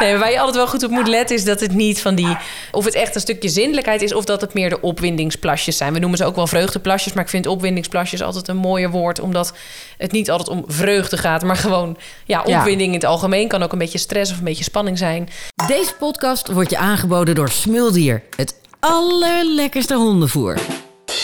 Nee, 0.00 0.16
waar 0.16 0.30
je 0.30 0.38
altijd 0.38 0.56
wel 0.56 0.66
goed 0.66 0.82
op 0.82 0.90
moet 0.90 1.08
letten 1.08 1.36
is 1.36 1.44
dat 1.44 1.60
het 1.60 1.72
niet 1.72 2.00
van 2.00 2.14
die... 2.14 2.36
of 2.70 2.84
het 2.84 2.94
echt 2.94 3.14
een 3.14 3.20
stukje 3.20 3.48
zindelijkheid 3.48 4.02
is... 4.02 4.14
of 4.14 4.24
dat 4.24 4.40
het 4.40 4.54
meer 4.54 4.68
de 4.68 4.80
opwindingsplasjes 4.80 5.76
zijn. 5.76 5.92
We 5.92 5.98
noemen 5.98 6.18
ze 6.18 6.24
ook 6.24 6.36
wel 6.36 6.46
vreugdeplasjes... 6.46 7.12
maar 7.12 7.24
ik 7.24 7.30
vind 7.30 7.46
opwindingsplasjes 7.46 8.22
altijd 8.22 8.48
een 8.48 8.56
mooier 8.56 8.90
woord... 8.90 9.20
omdat 9.20 9.52
het 9.98 10.12
niet 10.12 10.30
altijd 10.30 10.48
om 10.48 10.64
vreugde 10.66 11.16
gaat... 11.16 11.42
maar 11.42 11.56
gewoon 11.56 11.96
ja, 12.24 12.42
opwinding 12.42 12.88
in 12.88 12.94
het 12.94 13.04
algemeen. 13.04 13.48
Kan 13.48 13.62
ook 13.62 13.72
een 13.72 13.78
beetje 13.78 13.98
stress 13.98 14.32
of 14.32 14.38
een 14.38 14.44
beetje 14.44 14.64
spanning 14.64 14.98
zijn. 14.98 15.28
Deze 15.66 15.94
podcast 15.98 16.52
wordt 16.52 16.70
je 16.70 16.78
aangeboden 16.78 17.34
door 17.34 17.50
Smuldier. 17.50 18.22
Het 18.36 18.54
allerlekkerste 18.80 19.94
hondenvoer. 19.94 20.79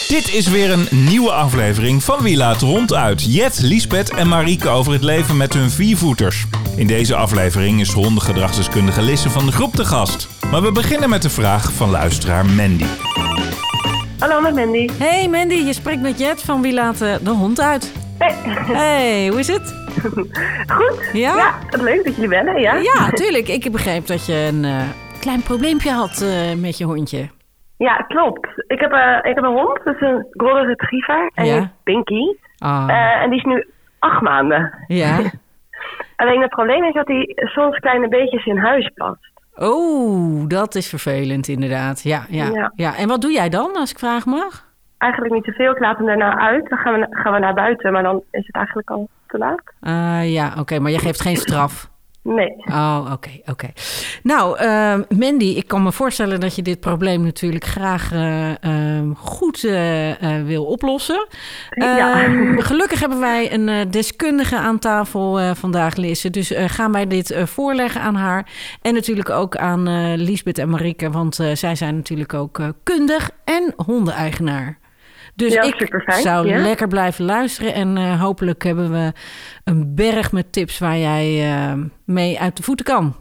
Dit 0.09 0.34
is 0.34 0.48
weer 0.48 0.70
een 0.70 0.86
nieuwe 0.91 1.32
aflevering 1.32 2.02
van 2.02 2.23
Wie 2.23 2.36
laat 2.36 2.61
ronduit. 2.61 3.34
Jet, 3.34 3.62
Liesbeth 3.62 4.11
en 4.11 4.29
Marieke 4.29 4.68
over 4.68 4.93
het 4.93 5.02
leven 5.02 5.36
met 5.36 5.55
hun 5.55 5.70
viervoeters. 5.70 6.45
In 6.77 6.86
deze 6.86 7.14
aflevering 7.14 7.80
is 7.80 7.93
hondengedragsdeskundige 7.93 9.02
Lisse 9.02 9.30
van 9.30 9.46
de 9.46 9.52
groep 9.52 9.74
te 9.74 9.84
gast. 9.84 10.29
Maar 10.50 10.62
we 10.62 10.73
beginnen 10.73 11.09
met 11.09 11.23
de 11.23 11.30
vraag 11.30 11.73
van 11.73 11.91
luisteraar 11.91 12.46
Mandy. 12.46 12.84
Hallo, 14.19 14.41
met 14.41 14.55
Mandy. 14.55 14.88
Hey 14.98 15.29
Mandy, 15.29 15.55
je 15.55 15.73
spreekt 15.73 16.01
met 16.01 16.18
Jet 16.18 16.43
van 16.43 16.62
Wie 16.62 16.73
laat 16.73 17.01
eh, 17.01 17.15
de 17.23 17.30
hond 17.30 17.60
uit. 17.60 17.93
Hey. 18.18 18.34
Hey, 18.73 19.29
hoe 19.29 19.38
is 19.38 19.46
het? 19.46 19.74
Goed? 20.77 21.10
Ja? 21.12 21.37
Ja, 21.37 21.59
het 21.70 21.82
leuk 21.82 22.04
dat 22.04 22.15
jullie 22.15 22.30
bellen, 22.30 22.60
ja? 22.60 22.74
Ja, 22.74 23.10
tuurlijk. 23.10 23.48
Ik 23.48 23.73
begreep 23.73 24.07
dat 24.07 24.27
je 24.27 24.34
een 24.34 24.65
eh, 24.65 24.80
klein 25.20 25.43
probleempje 25.43 25.91
had 25.91 26.20
eh, 26.20 26.30
met 26.57 26.79
je 26.79 26.84
hondje. 26.84 27.29
Ja, 27.79 27.97
klopt. 27.97 28.48
Ik 28.66 28.80
heb, 28.80 28.93
eh, 28.93 29.16
ik 29.23 29.35
heb 29.35 29.45
een 29.45 29.55
hond, 29.57 29.80
dat 29.85 29.95
is 29.95 30.01
een 30.01 30.27
Golden 30.30 30.66
Retriever. 30.66 31.30
En 31.35 31.45
Ja. 31.47 31.59
die 31.59 31.69
Pinky. 31.83 32.37
Ah, 32.59 32.85
Eh, 32.89 33.23
en 33.23 33.30
die 33.30 33.39
is 33.39 33.45
nu 33.45 33.66
acht 33.99 34.21
maanden. 34.21 34.85
ja. 34.87 35.19
Alleen 36.16 36.41
het 36.41 36.51
probleem 36.51 36.85
is 36.85 36.93
dat 36.95 37.07
hij 37.07 37.33
soms 37.35 37.79
kleine 37.79 38.09
beetjes 38.09 38.45
in 38.47 38.59
huis 38.59 38.91
plast. 38.95 39.30
Oh, 39.55 40.45
dat 40.49 40.75
is 40.75 40.89
vervelend 40.89 41.49
inderdaad. 41.49 42.02
Ja, 42.02 42.25
ja, 42.29 42.45
ja. 42.52 42.73
Ja. 42.74 42.96
En 42.96 43.09
wat 43.09 43.21
doe 43.21 43.33
jij 43.33 43.49
dan, 43.49 43.77
als 43.77 43.90
ik 43.90 43.99
vragen 43.99 44.30
mag? 44.30 44.65
Eigenlijk 44.99 45.35
niet 45.35 45.45
zoveel. 45.45 45.71
Ik 45.73 45.79
laat 45.79 45.96
hem 45.96 46.07
daarna 46.07 46.38
uit. 46.38 46.68
Dan 46.68 46.79
gaan 46.79 47.01
we, 47.01 47.07
gaan 47.11 47.33
we 47.33 47.38
naar 47.38 47.55
buiten. 47.55 47.93
Maar 47.93 48.02
dan 48.02 48.23
is 48.30 48.46
het 48.46 48.55
eigenlijk 48.57 48.90
al 48.90 49.09
te 49.27 49.38
laat. 49.38 49.63
Ah, 49.80 50.30
ja, 50.33 50.52
oké, 50.59 50.79
maar 50.79 50.90
je 50.90 50.99
geeft 50.99 51.21
geen 51.21 51.37
straf. 51.37 51.90
Nee. 52.27 52.57
Oh, 52.65 53.09
oké, 53.13 53.30
oké. 53.45 53.69
Nou, 54.23 54.59
ehm, 54.59 55.02
Mandy, 55.09 55.45
ik 55.45 55.69
kan 55.69 55.82
me 55.82 55.93
voorstellen 55.93 56.41
dat 56.41 56.57
je 56.57 56.63
dit 56.63 56.80
probleem 56.80 57.23
natuurlijk 57.23 57.65
graag 57.65 58.13
eh, 58.13 58.63
ehm, 58.63 59.13
goed 59.15 59.65
eh, 59.65 60.38
eh, 60.38 60.46
wil 60.46 60.65
oplossen. 60.65 61.27
Ja. 61.71 62.23
Ehm, 62.23 62.59
gelukkig 62.59 63.01
hebben 63.01 63.21
wij 63.21 63.52
een 63.52 63.91
deskundige 63.91 64.56
aan 64.56 64.78
tafel 64.78 65.55
vandaag, 65.55 65.97
Lisse. 65.97 66.31
Dus 66.31 66.53
gaan 66.56 66.93
wij 66.93 67.06
dit 67.06 67.37
voorleggen 67.44 68.00
aan 68.00 68.15
haar. 68.15 68.47
En 68.83 68.94
natuurlijk 68.94 69.31
ook 69.31 69.56
aan 69.56 70.15
Liesbeth 70.16 70.59
en 70.59 70.71
Marieke, 70.71 71.11
want 71.11 71.34
zij 71.34 71.75
zijn 71.75 71.97
natuurlijk 71.97 72.34
ook 72.34 72.61
kundig 72.83 73.31
en 73.44 73.72
hondeneigenaar. 73.77 74.78
Dus 75.37 75.53
Ja, 75.53 75.62
ik 75.62 76.03
zou 76.06 76.48
ja. 76.48 76.59
lekker 76.59 76.88
blijven 76.88 77.25
luisteren. 77.25 77.75
En 77.75 77.97
eh, 77.97 78.20
hopelijk 78.20 78.62
hebben 78.65 78.92
we 78.92 79.12
een 79.65 79.94
berg 79.94 80.32
met 80.32 80.53
tips 80.53 80.78
waar 80.78 80.97
jij 80.97 81.53
eh, 81.53 81.72
mee 82.04 82.41
uit 82.41 82.56
de 82.56 82.62
voeten 82.62 82.84
kan. 82.84 83.15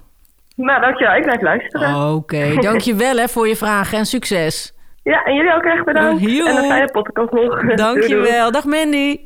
Nou, 0.56 0.82
dankjewel. 0.82 1.16
Ik 1.16 1.24
blijf 1.24 1.42
luisteren. 1.42 2.14
Oké, 2.14 2.56
dankjewel 2.70 3.16
hè 3.18 3.28
voor 3.28 3.48
je 3.48 3.56
vragen 3.56 3.98
en 3.98 4.06
succes. 4.06 4.74
Ja, 5.04 5.24
en 5.24 5.36
jullie 5.36 5.54
ook 5.54 5.64
erg 5.64 5.84
bedankt. 5.84 6.22
Joe. 6.22 6.50
en 6.50 6.58
een 6.58 6.64
fijne 6.70 6.92
podcast 6.92 7.32
nog. 7.32 7.50
Doei, 7.50 7.66
doei. 7.66 7.76
Dankjewel. 7.76 8.52
Dag 8.52 8.66
Mandy. 8.66 9.20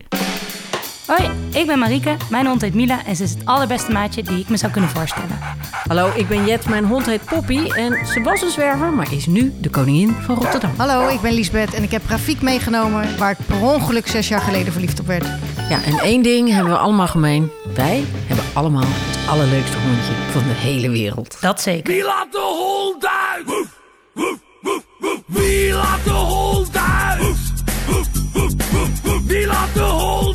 Hoi, 1.10 1.30
ik 1.54 1.68
ben 1.68 1.80
Marieke. 1.80 2.16
Mijn 2.30 2.46
hond 2.46 2.62
heet 2.62 2.74
Mila 2.74 3.06
en 3.06 3.16
ze 3.16 3.24
is 3.24 3.30
het 3.30 3.46
allerbeste 3.46 3.92
maatje 3.92 4.24
die 4.24 4.40
ik 4.40 4.50
me 4.50 4.58
zou 4.58 4.72
kunnen 4.72 4.90
voorstellen. 4.90 5.40
Hallo, 5.88 6.12
ik 6.16 6.28
ben 6.28 6.46
Jet. 6.46 6.70
Mijn 6.70 6.86
hond 6.86 7.06
heet 7.06 7.26
Poppy. 7.26 7.70
En 7.70 8.06
ze 8.06 8.22
was 8.22 8.42
een 8.42 8.50
zwerver, 8.50 8.94
maar 8.94 9.14
is 9.14 9.26
nu 9.26 9.54
de 9.60 9.70
koningin 9.70 10.12
van 10.12 10.36
Rotterdam. 10.36 10.72
Hallo, 10.78 11.08
ik 11.08 11.22
ben 11.22 11.34
Liesbeth 11.34 11.74
en 11.74 11.84
ik 11.84 11.92
heb 11.92 12.02
Rafiek 12.08 12.42
meegenomen 12.42 13.18
waar 13.18 13.32
ik 13.32 13.38
per 13.46 13.62
ongeluk 13.62 14.08
zes 14.08 14.28
jaar 14.28 14.42
geleden 14.42 14.72
verliefd 14.72 15.00
op 15.00 15.08
werd. 15.08 15.26
Ja, 15.70 15.84
en 15.84 16.00
één 16.00 16.22
ding 16.22 16.50
hebben 16.50 16.74
we 16.74 16.80
allemaal 16.80 17.08
gemeen. 17.08 17.52
Wij 17.76 18.04
hebben 18.26 18.46
allemaal 18.54 18.86
het 18.86 19.30
allerleukste 19.30 19.78
hondje 19.78 20.14
van 20.32 20.44
de 20.44 20.54
hele 20.54 20.90
wereld. 20.90 21.38
Dat 21.42 21.62
zeker. 21.62 21.94
Wie 21.94 22.04
laat 22.04 22.32
de 22.32 22.56
hond 22.58 23.08
uit? 23.08 23.46
Woef, 23.46 23.68
woef, 24.14 24.38
woef, 24.62 24.84
woef. 25.00 25.22
Wie 25.26 25.74
laat 25.74 26.04
de 26.04 26.10
hond 26.10 26.78
uit? 26.78 27.20
Woef, 27.22 27.38
woef, 27.88 28.08
woef, 28.34 28.54
woef, 28.72 29.02
woef. 29.04 29.22
Wie 29.26 29.46
laat 29.46 29.74
de 29.74 29.80
hond 29.80 30.28
uit? 30.28 30.29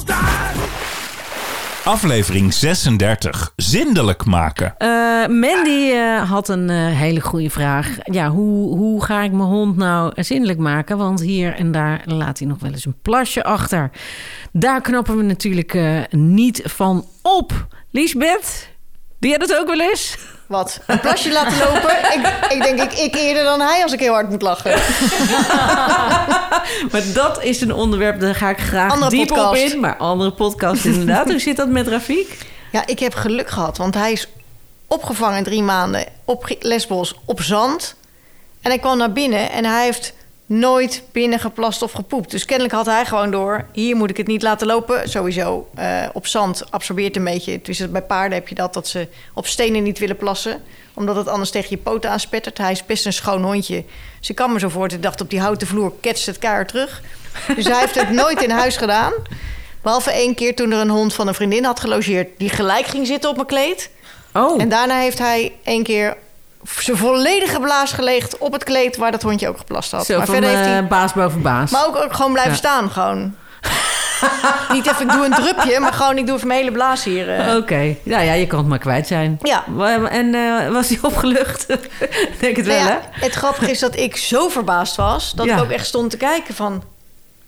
Aflevering 1.84 2.53
36. 2.53 3.53
Zindelijk 3.56 4.25
maken. 4.25 4.75
Eh, 4.78 4.89
Mandy 5.27 5.91
eh, 5.93 6.31
had 6.31 6.49
een 6.49 6.71
eh, 6.71 6.77
hele 6.87 7.21
goede 7.21 7.50
vraag. 7.50 7.97
Ja, 8.05 8.31
hoe, 8.31 8.77
hoe 8.77 9.05
ga 9.05 9.22
ik 9.22 9.33
mijn 9.33 9.49
hond 9.49 9.77
nou 9.77 10.23
zindelijk 10.23 10.59
maken? 10.59 10.97
Want 10.97 11.21
hier 11.21 11.55
en 11.55 11.73
daar 11.73 12.03
laat 12.05 12.39
hij 12.39 12.49
nog 12.49 12.59
wel 12.59 12.71
eens 12.71 12.84
een 12.84 13.00
plasje 13.03 13.44
achter. 13.44 13.91
Daar 14.53 14.81
knappen 14.81 15.17
we 15.17 15.23
natuurlijk 15.23 15.78
niet 16.11 16.62
van 16.65 17.05
op. 17.23 17.67
Liesbeth, 17.91 18.69
doe 19.25 19.33
jij 19.39 19.47
dat 19.47 19.57
ook 19.59 19.67
wel 19.67 19.81
eens? 19.81 20.17
Wat? 20.47 20.81
Een 20.87 21.01
plasje 21.01 21.33
laten 21.33 21.59
lopen? 21.59 21.91
ik, 21.91 22.53
ik 22.53 22.62
denk 22.62 22.81
ik, 22.81 22.99
ik 22.99 23.15
eerder 23.15 23.45
dan 23.45 23.61
hij 23.61 23.83
als 23.83 23.93
ik 23.93 24.01
heel 24.01 24.12
hard 24.12 24.31
moet 24.31 24.43
lachen. 24.43 24.71
Maar 26.93 27.03
dat 27.15 27.43
is 27.43 27.61
een 27.61 27.73
onderwerp, 27.73 28.21
daar 28.21 28.35
ga 28.35 28.51
ik 28.51 28.59
graag 28.59 28.93
Andere 28.93 29.11
diep 29.11 29.31
op 29.31 29.37
podcast. 29.37 29.73
in. 29.73 29.81
Maar 29.81 29.97
andere 29.97 30.33
podcast 30.33 30.85
inderdaad. 30.85 31.31
Hoe 31.31 31.39
zit 31.39 31.57
dat 31.57 31.69
met 31.69 31.89
Rafiek? 31.89 32.39
Ja, 32.73 32.87
ik 32.87 32.99
heb 32.99 33.15
geluk 33.15 33.49
gehad, 33.49 33.77
want 33.77 33.95
hij 33.95 34.12
is 34.12 34.29
opgevangen 34.87 35.43
drie 35.43 35.62
maanden 35.62 36.05
op 36.25 36.56
Lesbos 36.61 37.15
op 37.25 37.43
zand. 37.43 37.95
En 38.62 38.71
hij 38.71 38.79
kwam 38.79 38.99
naar 38.99 39.12
binnen 39.12 39.51
en 39.51 39.65
hij 39.65 39.85
heeft 39.85 40.12
nooit 40.47 41.03
binnen 41.12 41.38
geplast 41.38 41.82
of 41.82 41.93
gepoept. 41.93 42.31
Dus 42.31 42.44
kennelijk 42.44 42.75
had 42.75 42.87
hij 42.87 43.06
gewoon 43.06 43.31
door, 43.31 43.66
hier 43.72 43.97
moet 43.97 44.10
ik 44.10 44.16
het 44.16 44.27
niet 44.27 44.43
laten 44.43 44.66
lopen. 44.66 45.09
Sowieso, 45.09 45.69
eh, 45.75 46.05
op 46.12 46.27
zand 46.27 46.71
absorbeert 46.71 47.16
een 47.16 47.25
beetje. 47.25 47.60
Dus 47.62 47.91
bij 47.91 48.03
paarden 48.03 48.38
heb 48.38 48.49
je 48.49 48.55
dat, 48.55 48.75
dat 48.75 48.88
ze 48.88 49.09
op 49.34 49.47
stenen 49.47 49.82
niet 49.82 49.99
willen 49.99 50.16
plassen. 50.16 50.62
Omdat 50.94 51.16
het 51.16 51.28
anders 51.28 51.50
tegen 51.50 51.71
je 51.71 51.77
poten 51.77 52.10
aanspettert. 52.10 52.59
Hij 52.59 52.72
is 52.72 52.87
best 52.87 53.06
een 53.06 53.12
schoon 53.12 53.43
hondje. 53.43 53.84
Dus 54.19 54.31
ik 54.31 54.37
kan 54.37 54.53
me 54.53 54.59
zo 54.59 54.69
voor, 54.69 54.93
ik 54.93 55.03
dacht 55.03 55.21
op 55.21 55.31
die 55.31 55.41
houten 55.41 55.66
vloer 55.66 55.93
ketst 56.00 56.27
het 56.27 56.38
keihard 56.38 56.69
terug. 56.69 57.03
Dus 57.56 57.65
hij 57.65 57.81
heeft 57.81 57.94
het 57.94 58.11
nooit 58.22 58.43
in 58.43 58.50
huis 58.50 58.76
gedaan. 58.76 59.12
Behalve 59.82 60.11
één 60.11 60.34
keer 60.34 60.55
toen 60.55 60.71
er 60.71 60.81
een 60.81 60.91
hond 60.91 61.15
van 61.15 61.28
een 61.28 61.34
vriendin 61.34 61.65
had 61.65 61.81
gelogeerd... 61.81 62.28
die 62.38 62.49
gelijk 62.49 62.87
ging 62.87 63.06
zitten 63.06 63.31
op 63.31 63.37
mijn 63.37 63.49
kleed. 63.49 63.91
Oh, 64.32 64.61
En 64.61 64.69
daarna 64.69 64.99
heeft 64.99 65.19
hij 65.19 65.53
één 65.62 65.82
keer 65.82 66.16
zijn 66.79 66.97
volledige 66.97 67.61
blaas 67.61 67.93
gelegd 67.93 68.39
op 68.39 68.53
het 68.53 68.65
kleed... 68.65 68.97
waar 68.97 69.11
dat 69.13 69.23
hondje 69.23 69.49
ook 69.49 69.59
geplast 69.59 69.91
had. 69.91 70.07
zo 70.07 70.17
maar 70.17 70.27
van 70.27 70.35
verder 70.35 70.51
heeft 70.55 70.65
hij... 70.69 70.79
eh, 70.79 70.87
baas 70.89 71.13
boven 71.13 71.43
baas. 71.43 71.71
Maar 71.71 71.87
ook, 71.87 71.97
ook 71.97 72.13
gewoon 72.15 72.33
blijven 72.33 72.53
Ja. 72.53 72.59
staan, 72.59 72.91
gewoon. 72.91 73.35
Niet 74.73 74.87
even, 74.87 75.07
ik 75.07 75.13
doe 75.13 75.25
een 75.25 75.33
drupje, 75.33 75.81
maar 75.81 75.93
gewoon, 75.93 76.19
ik 76.19 76.27
doe 76.27 76.37
even 76.37 76.47
mijn 76.49 76.59
hele 76.61 76.73
blaas 76.73 77.05
hier. 77.05 77.35
eh. 77.35 77.57
Oké, 77.57 77.97
nou 78.03 78.25
ja, 78.25 78.33
je 78.33 78.47
kan 78.47 78.59
het 78.59 78.69
maar 78.69 78.79
kwijt 78.79 79.07
zijn. 79.07 79.39
Ja. 79.43 79.65
En 80.11 80.35
eh, 80.35 80.69
was 80.73 80.89
hij 80.89 80.99
opgelucht? 81.03 81.67
Denk 82.41 82.57
het 82.57 82.67
wel, 82.67 82.77
Nou 82.77 82.89
hè? 82.89 82.95
ja, 82.95 83.01
het 83.11 83.33
grappige 83.35 83.71
is 83.71 83.79
dat 83.79 83.97
ik 83.97 84.17
zo 84.17 84.49
verbaasd 84.49 84.97
was... 84.97 85.33
dat 85.33 85.47
Ja. 85.47 85.57
ik 85.57 85.63
ook 85.63 85.71
echt 85.71 85.87
stond 85.87 86.11
te 86.11 86.17
kijken 86.17 86.55
van... 86.55 86.83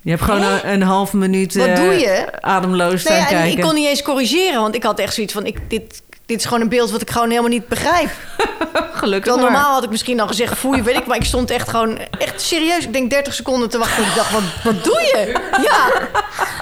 Je 0.00 0.10
hebt 0.10 0.22
gewoon 0.22 0.43
een, 0.43 0.69
een 0.72 0.82
halve 0.82 1.16
minuut 1.16 1.55
Wat 1.55 1.76
doe 1.76 1.93
je? 1.94 2.26
ademloos 2.41 3.00
staan 3.00 3.12
Nee, 3.12 3.22
ja, 3.22 3.28
en 3.28 3.37
kijken. 3.37 3.59
ik 3.59 3.65
kon 3.65 3.75
niet 3.75 3.88
eens 3.88 4.03
corrigeren, 4.03 4.60
want 4.60 4.75
ik 4.75 4.82
had 4.82 4.99
echt 4.99 5.15
zoiets 5.15 5.32
van... 5.32 5.47
Ik, 5.47 5.71
dit, 5.71 6.03
dit 6.26 6.38
is 6.38 6.44
gewoon 6.44 6.60
een 6.60 6.69
beeld 6.69 6.91
wat 6.91 7.00
ik 7.03 7.10
gewoon 7.10 7.28
helemaal 7.28 7.50
niet 7.50 7.69
begrijp. 7.69 8.10
Gelukkig 9.06 9.34
maar. 9.34 9.43
normaal 9.44 9.72
had 9.72 9.84
ik 9.84 9.91
misschien 9.91 10.21
al 10.21 10.27
gezegd, 10.27 10.59
foei, 10.59 10.83
weet 10.83 10.97
ik. 10.97 11.06
Maar 11.06 11.17
ik 11.17 11.25
stond 11.25 11.50
echt 11.50 11.69
gewoon, 11.69 11.99
echt 12.19 12.41
serieus. 12.41 12.84
Ik 12.84 12.93
denk 12.93 13.11
30 13.11 13.34
seconden 13.34 13.69
te 13.71 13.78
wachten. 13.78 14.03
En 14.03 14.09
ik 14.09 14.15
dacht, 14.17 14.33
wat, 14.33 14.43
wat 14.65 14.84
doe 14.84 15.00
je? 15.00 15.41
Ja, 15.62 16.09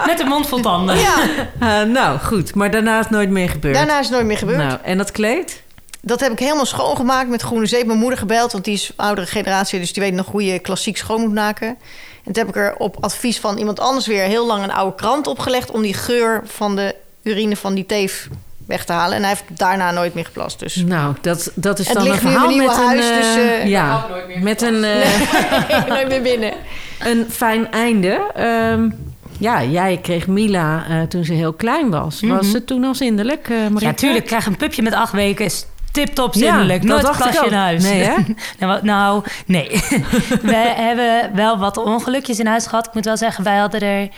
Met 0.07 0.21
een 0.21 0.29
mond 0.29 0.49
vol 0.49 0.61
tanden. 0.61 0.97
ja. 0.99 1.17
Eh, 1.61 1.83
nou, 1.83 2.19
goed. 2.19 2.55
Maar 2.55 2.71
daarna 2.71 2.99
is 2.99 3.05
het 3.05 3.15
nooit 3.15 3.31
meer 3.31 3.49
gebeurd. 3.49 3.75
Daarna 3.75 3.99
is 3.99 4.05
het 4.07 4.15
nooit 4.15 4.27
meer 4.27 4.39
gebeurd. 4.39 4.59
Nou, 4.59 4.79
en 4.83 4.99
dat 4.99 5.11
kleed? 5.11 5.63
Dat 6.01 6.21
heb 6.21 6.33
ik 6.33 6.39
helemaal 6.39 6.67
schoongemaakt 6.67 7.29
met 7.29 7.43
groene 7.43 7.67
zeep. 7.67 7.87
Mijn 7.87 7.99
moeder 7.99 8.19
gebeld, 8.19 8.53
want 8.53 8.65
die 8.65 8.75
is 8.75 8.93
oudere 8.97 9.27
generatie. 9.27 9.79
Dus 9.81 9.93
die 9.93 10.03
weet 10.03 10.13
nog 10.15 10.27
hoe 10.27 10.45
je 10.45 10.59
klassiek 10.59 10.97
schoon 10.97 11.21
moet 11.21 11.35
maken. 11.35 11.69
En 12.25 12.33
toen 12.33 12.47
heb 12.47 12.49
ik 12.49 12.57
er 12.57 12.75
op 12.77 12.97
advies 13.01 13.41
van 13.41 13.59
iemand 13.59 13.81
anders 13.81 14.07
weer 14.07 14.25
heel 14.25 14.47
lang 14.47 14.63
een 14.63 14.73
oude 14.73 14.95
krant 14.97 15.27
opgelegd... 15.27 15.71
om 15.71 15.83
die 15.83 15.95
geur 15.95 16.43
van 16.47 16.77
de 16.77 16.95
urine 17.23 17.57
van 17.57 17.75
die 17.75 17.87
teef 17.87 18.29
weg 18.67 18.85
te 18.85 18.93
halen. 18.93 19.17
En 19.17 19.21
hij 19.23 19.31
heeft 19.31 19.45
daarna 19.59 19.91
nooit 19.91 20.15
meer 20.15 20.25
geplast. 20.25 20.59
Dus 20.59 20.77
Nou, 20.77 21.15
dat, 21.21 21.51
dat 21.55 21.79
is 21.79 21.87
Het 21.89 21.97
dan 21.97 22.05
een 22.07 22.11
ligt 22.11 22.23
nu 22.23 22.29
in 22.31 22.35
verhaal 22.37 22.57
met 22.57 22.77
huis, 22.77 23.09
een... 23.09 23.15
dus, 23.17 23.35
eh, 23.37 23.61
eh, 23.63 23.69
ja, 23.69 24.07
met 24.41 24.63
een, 24.63 24.85
eh, 24.85 25.87
nooit 25.93 26.09
meer 26.09 26.23
binnen. 26.23 26.53
een 26.99 27.27
fijn 27.31 27.71
einde. 27.71 28.31
Ehm, 28.35 28.91
ja, 29.39 29.63
jij 29.63 29.99
kreeg 30.03 30.27
Mila 30.27 30.85
eh, 30.89 31.03
toen 31.03 31.25
ze 31.25 31.33
heel 31.33 31.53
klein 31.53 31.91
was. 31.91 32.21
Was 32.21 32.53
het 32.53 32.67
toen 32.67 32.85
al 32.85 32.95
zindelijk, 32.95 33.49
Marieke? 33.49 33.85
Ja, 33.85 33.93
tuurlijk. 33.93 34.21
Ik 34.23 34.27
krijg 34.27 34.47
een 34.47 34.57
pupje 34.57 34.83
met 34.83 34.95
acht 34.95 35.13
weken. 35.13 35.45
Is 35.45 35.67
tip-top 35.93 36.35
Ja, 36.35 36.41
zindelijk. 36.51 36.87
dat 36.87 37.03
Nooit 37.03 37.39
ook. 37.39 37.45
in 37.47 37.53
huis. 37.53 37.83
Nee, 37.83 38.03
hè? 38.03 38.15
nou, 38.59 38.73
wat- 38.73 38.83
nou, 38.83 39.25
nee. 39.47 39.69
we 40.43 40.73
hebben 40.77 41.31
wel 41.35 41.59
wat 41.59 41.77
ongelukjes 41.77 42.39
in 42.39 42.47
huis 42.47 42.67
gehad. 42.67 42.87
Ik 42.87 42.95
moet 42.95 43.05
wel 43.05 43.17
zeggen, 43.17 43.45
wij 43.45 43.57
hadden 43.57 43.81
er... 43.81 44.09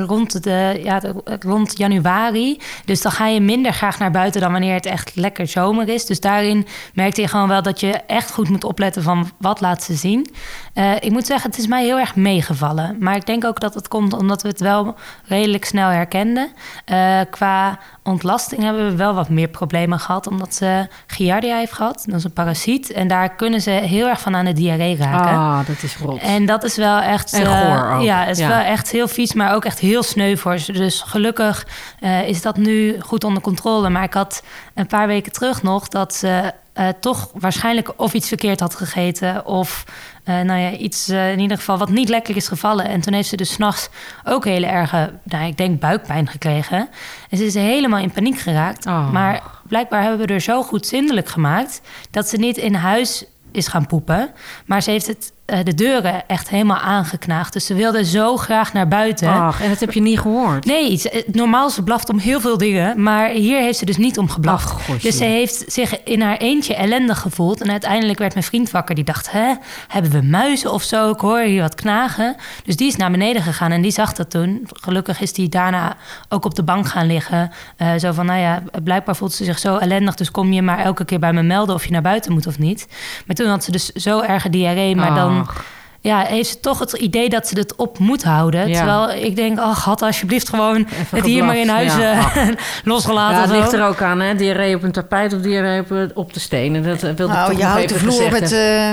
rond, 0.00 0.42
de, 0.42 0.80
ja, 0.84 1.00
rond 1.40 1.78
januari. 1.78 2.60
Dus 2.84 3.02
dan 3.02 3.12
ga 3.12 3.26
je 3.26 3.40
minder 3.40 3.72
graag 3.72 3.98
naar 3.98 4.10
buiten 4.10 4.40
dan 4.40 4.52
wanneer 4.52 4.74
het 4.74 4.86
echt 4.86 5.16
lekker 5.16 5.46
zomer 5.46 5.88
is. 5.88 6.06
Dus 6.06 6.20
daarin 6.20 6.66
merkte 6.94 7.20
je 7.20 7.28
gewoon 7.28 7.48
wel 7.48 7.62
dat 7.62 7.80
je 7.80 7.90
echt 8.06 8.30
goed 8.32 8.48
moet 8.48 8.64
opletten 8.64 9.02
van 9.02 9.30
wat 9.38 9.60
laat 9.60 9.82
ze 9.82 9.94
zien. 9.94 10.26
Eh, 10.74 10.94
ik 11.00 11.10
moet 11.10 11.26
zeggen, 11.26 11.50
het 11.50 11.58
is 11.58 11.66
mij 11.66 11.84
heel 11.84 11.98
erg 11.98 12.16
meegevallen. 12.16 12.96
Maar 13.00 13.16
ik 13.16 13.26
denk 13.26 13.44
ook 13.44 13.60
dat 13.60 13.74
het 13.74 13.88
komt 13.88 14.12
omdat 14.12 14.42
we 14.42 14.48
het 14.48 14.60
wel 14.60 14.94
redelijk 15.26 15.64
snel 15.64 15.88
herkenden. 15.88 16.48
Eh, 16.84 17.20
qua 17.30 17.78
ontlasting 18.02 18.62
hebben 18.62 18.86
we 18.90 18.96
wel 18.96 19.14
wat 19.14 19.28
meer 19.28 19.48
problemen 19.48 20.00
gehad. 20.00 20.26
Omdat 20.26 20.54
ze 20.54 20.86
Giardia 21.06 21.56
heeft 21.56 21.72
gehad. 21.72 22.02
Dat 22.06 22.18
is 22.18 22.24
een 22.24 22.32
parasiet. 22.32 22.92
En 22.92 23.08
daar 23.08 23.34
kunnen 23.36 23.60
ze 23.60 23.70
heel 23.70 24.08
erg 24.08 24.20
van 24.20 24.36
aan 24.36 24.44
de 24.44 24.52
diarree 24.52 24.96
raken. 24.96 25.30
Ah, 25.36 25.66
dat 25.66 25.82
is 25.82 25.96
rot. 25.96 26.20
En 26.20 26.46
dat 26.46 26.64
is 26.64 26.76
wel 26.76 26.98
echt... 27.00 27.32
En 27.32 27.42
eh, 27.46 27.60
goor 27.60 27.90
ook. 27.94 28.02
Ja, 28.02 28.20
het 28.20 28.30
is 28.36 28.38
Ja. 28.38 28.48
wel 28.48 28.58
echt 28.58 28.90
heel 28.90 29.08
vies, 29.08 29.32
maar 29.32 29.54
ook 29.54 29.64
echt 29.64 29.78
heel 29.82 30.02
sneu 30.02 30.36
voor 30.36 30.58
ze. 30.58 30.72
Dus 30.72 31.00
gelukkig 31.00 31.66
eh, 32.00 32.28
is 32.28 32.42
dat 32.42 32.56
nu 32.56 33.00
goed 33.00 33.24
onder 33.24 33.42
controle. 33.42 33.90
Maar 33.90 34.02
ik 34.02 34.14
had 34.14 34.42
een 34.74 34.86
paar 34.86 35.06
weken 35.06 35.32
terug 35.32 35.62
nog 35.62 35.88
dat 35.88 36.14
ze 36.14 36.52
eh, 36.72 36.88
toch 37.00 37.30
waarschijnlijk 37.34 37.92
of 37.96 38.14
iets 38.14 38.28
verkeerd 38.28 38.60
had 38.60 38.74
gegeten... 38.74 39.46
of 39.46 39.84
eh, 40.24 40.40
nou 40.40 40.60
ja, 40.60 40.70
iets 40.70 41.08
in 41.08 41.38
ieder 41.38 41.56
geval 41.56 41.78
wat 41.78 41.90
niet 41.90 42.08
lekker 42.08 42.36
is 42.36 42.48
gevallen. 42.48 42.88
En 42.88 43.00
toen 43.00 43.12
heeft 43.12 43.28
ze 43.28 43.36
dus 43.36 43.52
s'nachts 43.52 43.88
ook 44.24 44.44
hele 44.44 44.66
erge, 44.66 45.12
nou, 45.22 45.46
ik 45.46 45.56
denk 45.56 45.80
buikpijn 45.80 46.28
gekregen. 46.28 46.88
En 47.30 47.38
ze 47.38 47.44
is 47.44 47.54
helemaal 47.54 48.00
in 48.00 48.12
paniek 48.12 48.38
geraakt. 48.38 48.86
Oh. 48.86 49.12
Maar 49.12 49.42
blijkbaar 49.68 50.02
hebben 50.02 50.26
we 50.26 50.32
er 50.32 50.40
zo 50.40 50.62
goed 50.62 50.86
zindelijk 50.86 51.28
gemaakt... 51.28 51.80
dat 52.10 52.28
ze 52.28 52.36
niet 52.36 52.56
in 52.56 52.74
huis 52.74 53.24
is 53.52 53.68
gaan 53.68 53.86
poepen. 53.86 54.30
Maar 54.66 54.82
ze 54.82 54.90
heeft 54.90 55.06
het, 55.06 55.32
de 55.46 55.74
deuren 55.74 56.28
echt 56.28 56.48
helemaal 56.48 56.78
aangeknaagd. 56.78 57.52
Dus 57.52 57.66
ze 57.66 57.74
wilde 57.74 58.04
zo 58.04 58.36
graag 58.36 58.72
naar 58.72 58.88
buiten. 58.88 59.28
Ach, 59.28 59.62
en 59.62 59.68
dat 59.68 59.80
heb 59.80 59.92
je 59.92 60.00
niet 60.00 60.18
gehoord. 60.20 60.64
Nee, 60.64 60.96
ze- 60.96 61.10
eh, 61.10 61.22
normaal 61.32 61.70
ze 61.70 61.82
blaft 61.82 62.08
om 62.08 62.18
heel 62.18 62.40
veel 62.40 62.58
dingen. 62.58 63.02
Maar 63.02 63.28
hier 63.28 63.60
heeft 63.60 63.78
ze 63.78 63.84
dus 63.84 63.96
niet 63.96 64.18
om 64.18 64.28
geblaft. 64.28 64.70
Ach, 64.70 64.86
dus 65.00 65.16
ze 65.16 65.24
heeft 65.24 65.64
zich 65.66 66.02
in 66.04 66.20
haar 66.20 66.36
eentje 66.36 66.74
ellendig 66.74 67.18
gevoeld. 67.20 67.60
En 67.60 67.70
uiteindelijk 67.70 68.18
werd 68.18 68.32
mijn 68.32 68.44
vriend 68.46 68.70
wakker. 68.70 68.94
Die 68.94 69.04
dacht, 69.04 69.30
hè, 69.32 69.54
hebben 69.88 70.10
we 70.10 70.22
muizen 70.22 70.72
of 70.72 70.82
zo? 70.82 71.10
Ik 71.10 71.20
hoor 71.20 71.38
hier 71.40 71.62
wat 71.62 71.74
knagen. 71.74 72.36
Dus 72.64 72.76
die 72.76 72.88
is 72.88 72.96
naar 72.96 73.10
beneden 73.10 73.42
gegaan 73.42 73.70
en 73.70 73.82
die 73.82 73.90
zag 73.90 74.12
dat 74.12 74.30
toen. 74.30 74.68
Gelukkig 74.72 75.20
is 75.20 75.32
die 75.32 75.48
daarna 75.48 75.96
ook 76.28 76.44
op 76.44 76.54
de 76.54 76.62
bank 76.62 76.88
gaan 76.88 77.06
liggen. 77.06 77.50
Eh, 77.76 77.88
zo 77.98 78.12
van, 78.12 78.26
nou 78.26 78.40
ja, 78.40 78.62
blijkbaar 78.84 79.16
voelt 79.16 79.32
ze 79.32 79.44
zich 79.44 79.58
zo 79.58 79.76
ellendig. 79.76 80.14
Dus 80.14 80.30
kom 80.30 80.52
je 80.52 80.62
maar 80.62 80.78
elke 80.78 81.04
keer 81.04 81.18
bij 81.18 81.32
me 81.32 81.42
melden 81.42 81.74
of 81.74 81.84
je 81.84 81.90
naar 81.90 82.02
buiten 82.02 82.32
moet 82.32 82.46
of 82.46 82.58
niet. 82.58 82.86
Maar 83.26 83.36
toen 83.36 83.48
had 83.48 83.64
ze 83.64 83.70
dus 83.70 83.86
zo 83.88 84.20
erge 84.20 84.50
diarree. 84.50 84.96
Maar 84.96 85.14
dan 85.14 85.31
Ach. 85.40 85.64
ja, 86.00 86.20
heeft 86.20 86.48
ze 86.48 86.60
toch 86.60 86.78
het 86.78 86.92
idee 86.92 87.28
dat 87.28 87.48
ze 87.48 87.58
het 87.58 87.76
op 87.76 87.98
moet 87.98 88.22
houden. 88.22 88.68
Ja. 88.68 88.76
Terwijl 88.76 89.24
ik 89.24 89.36
denk, 89.36 89.58
ach, 89.58 89.84
had 89.84 90.02
alsjeblieft 90.02 90.48
gewoon 90.48 90.86
het 91.10 91.24
hier 91.24 91.44
maar 91.44 91.56
in 91.56 91.68
huis 91.68 91.94
ja. 91.94 92.34
eh, 92.34 92.48
losgelaten. 92.84 93.36
Ja, 93.36 93.42
het 93.42 93.50
of 93.50 93.56
ligt 93.56 93.72
er 93.72 93.84
ook 93.86 94.02
aan, 94.02 94.20
hè? 94.20 94.34
Diarree 94.34 94.74
op 94.76 94.82
een 94.82 94.92
tapijt 94.92 95.32
of 95.32 95.40
diarree 95.40 95.80
op, 95.80 96.10
op 96.14 96.32
de 96.34 96.40
stenen. 96.40 96.82
Dat 96.82 97.02
eh, 97.02 97.02
wilde 97.02 97.22
ik 97.22 97.28
Nou, 97.38 97.48
toch 97.50 97.58
je 97.58 97.64
nog 97.64 97.72
houdt 97.72 97.88
de 97.88 97.98
vloer 97.98 98.30
met 98.30 98.52
eh, 98.52 98.92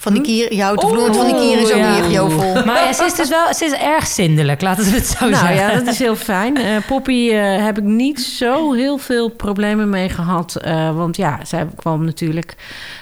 van 0.00 0.12
die 0.12 0.22
kier, 0.22 0.54
je 0.54 0.62
houdt 0.62 0.80
de 0.80 0.86
vloer 0.86 1.14
van 1.14 1.26
die 1.26 1.34
kieren 1.34 1.66
zo 1.66 1.76
ja. 1.76 1.94
regio 1.98 2.28
vol. 2.28 2.54
Maar 2.66 2.84
ja, 2.84 2.92
ze 2.92 3.04
is 3.04 3.14
dus 3.14 3.28
wel, 3.28 3.54
ze 3.54 3.64
is 3.64 3.72
erg 3.72 4.06
zindelijk, 4.06 4.60
laten 4.60 4.84
we 4.84 4.90
het 4.90 5.06
zo 5.06 5.28
Nou 5.28 5.46
zeggen. 5.46 5.54
ja, 5.54 5.74
dat 5.74 5.86
is 5.86 5.98
heel 5.98 6.16
fijn. 6.16 6.56
Eh, 6.56 6.76
Poppy 6.86 7.30
eh, 7.30 7.64
heb 7.64 7.78
ik 7.78 7.84
niet 7.84 8.20
zo 8.20 8.72
heel 8.72 8.98
veel 8.98 9.28
problemen 9.28 9.88
mee 9.90 10.08
gehad. 10.08 10.56
eh, 10.56 10.96
want 10.96 11.16
ja, 11.16 11.38
zij 11.42 11.66
kwam 11.76 12.04
natuurlijk 12.04 12.54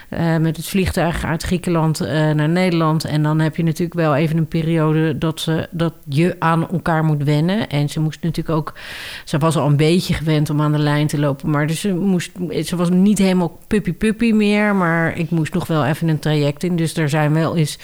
eh, 0.09 0.37
met 0.37 0.57
het 0.57 0.67
vliegtuig 0.67 1.25
uit 1.25 1.43
Griekenland 1.43 2.01
eh, 2.01 2.31
naar 2.31 2.49
Nederland. 2.49 3.05
En 3.05 3.23
dan 3.23 3.39
heb 3.39 3.57
je 3.57 3.63
natuurlijk 3.63 3.95
wel 3.95 4.15
even 4.15 4.37
een 4.37 4.49
periode 4.49 5.19
dat, 5.19 5.41
ze, 5.41 5.69
dat 5.71 5.95
je 6.09 6.37
aan 6.39 6.71
elkaar 6.71 7.05
moet 7.05 7.23
wennen. 7.23 7.69
En 7.69 7.89
ze 7.89 8.01
moest 8.01 8.23
natuurlijk 8.23 8.57
ook... 8.57 8.75
Ze 9.25 9.39
was 9.39 9.57
al 9.57 9.67
een 9.67 9.77
beetje 9.77 10.15
gewend 10.15 10.51
om 10.51 10.61
aan 10.61 10.73
de 10.73 10.79
lijn 10.79 11.07
te 11.07 11.19
lopen. 11.19 11.51
Maar 11.51 11.67
dus 11.67 11.81
ze, 11.81 11.95
moest, 11.95 12.31
ze 12.65 12.77
was 12.77 12.91
niet 12.91 13.19
helemaal 13.19 13.59
puppy-puppy 13.67 14.33
meer. 14.33 14.75
Maar 14.75 15.19
ik 15.19 15.31
moest 15.31 15.55
nog 15.55 15.67
wel 15.67 15.85
even 15.85 16.09
een 16.09 16.19
traject 16.19 16.63
in. 16.63 16.77
Dus 16.77 16.97
er 16.97 17.09
zijn 17.09 17.33
wel 17.33 17.57
eens 17.57 17.79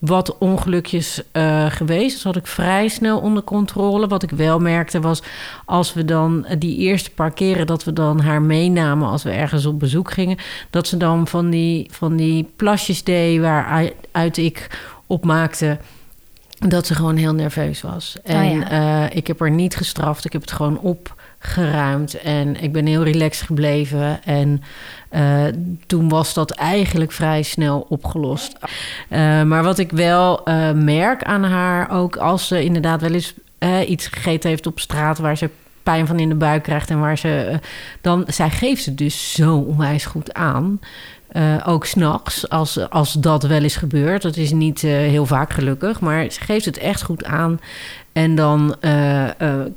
wat 0.00 0.38
ongelukjes 0.38 1.22
eh, 1.32 1.66
geweest. 1.66 2.14
Dat 2.14 2.22
had 2.22 2.36
ik 2.36 2.46
vrij 2.46 2.88
snel 2.88 3.18
onder 3.18 3.42
controle. 3.42 4.06
Wat 4.06 4.22
ik 4.22 4.30
wel 4.30 4.58
merkte 4.58 5.00
was 5.00 5.22
als 5.64 5.94
we 5.94 6.04
dan 6.04 6.44
eh, 6.44 6.56
die 6.58 6.76
eerste 6.76 7.10
paar 7.10 7.32
keren 7.32 7.66
dat 7.66 7.84
we 7.84 7.92
dan 7.92 8.20
haar 8.20 8.42
meenamen 8.42 9.08
als 9.08 9.22
we 9.22 9.30
ergens 9.30 9.66
op 9.66 9.78
bezoek 9.78 10.10
gingen, 10.10 10.38
dat 10.70 10.86
ze 10.86 10.96
dan 10.96 11.26
van 11.26 11.50
die, 11.50 11.88
van 11.90 12.16
die 12.16 12.50
plasjes 12.56 13.04
deed 13.04 13.40
waaruit 13.40 14.36
ik 14.36 14.78
opmaakte 15.06 15.78
dat 16.68 16.86
ze 16.86 16.94
gewoon 16.94 17.16
heel 17.16 17.34
nerveus 17.34 17.82
was. 17.82 18.16
En 18.22 18.58
ja. 18.58 19.06
eh, 19.08 19.16
ik 19.16 19.26
heb 19.26 19.40
haar 19.40 19.50
niet 19.50 19.76
gestraft. 19.76 20.24
Ik 20.24 20.32
heb 20.32 20.40
het 20.40 20.52
gewoon 20.52 20.78
opgeruimd. 21.40 22.20
En 22.20 22.62
ik 22.62 22.72
ben 22.72 22.86
heel 22.86 23.02
relaxed 23.02 23.46
gebleven. 23.46 24.24
En 24.24 24.62
eh, 25.08 25.44
toen 25.86 26.08
was 26.08 26.34
dat 26.34 26.50
eigenlijk 26.50 27.12
vrij 27.12 27.42
snel 27.42 27.86
opgelost. 27.88 28.58
Eh, 29.08 29.42
maar 29.42 29.62
wat 29.62 29.78
ik 29.78 29.90
wel 29.90 30.44
eh, 30.44 30.72
merk 30.72 31.22
aan 31.22 31.44
haar, 31.44 31.90
ook 31.90 32.16
als 32.16 32.46
ze 32.46 32.64
inderdaad 32.64 33.00
wel 33.00 33.12
eens 33.12 33.34
iets 33.86 34.06
gegeten 34.06 34.50
heeft 34.50 34.66
op 34.66 34.80
straat 34.80 35.18
waar 35.18 35.36
ze 35.36 35.50
pijn 35.82 36.06
van 36.06 36.18
in 36.18 36.28
de 36.28 36.34
buik 36.34 36.62
krijgt 36.62 36.90
en 36.90 37.00
waar 37.00 37.18
ze 37.18 37.58
dan 38.00 38.24
zij 38.26 38.50
geeft 38.50 38.84
het 38.84 38.98
dus 38.98 39.32
zo 39.32 39.56
onwijs 39.56 40.04
goed 40.04 40.34
aan. 40.34 40.80
Eh, 41.30 41.56
ook 41.66 41.86
s'nachts, 41.86 42.48
als, 42.48 42.90
als 42.90 43.12
dat 43.12 43.42
wel 43.42 43.62
eens 43.62 43.76
gebeurt. 43.76 44.22
Dat 44.22 44.36
is 44.36 44.52
niet 44.52 44.84
eh, 44.84 44.90
heel 44.90 45.26
vaak 45.26 45.52
gelukkig, 45.52 46.00
maar 46.00 46.30
ze 46.30 46.40
geeft 46.40 46.64
het 46.64 46.78
echt 46.78 47.02
goed 47.02 47.24
aan. 47.24 47.60
En 48.12 48.34
dan 48.34 48.76
eh, 48.80 49.24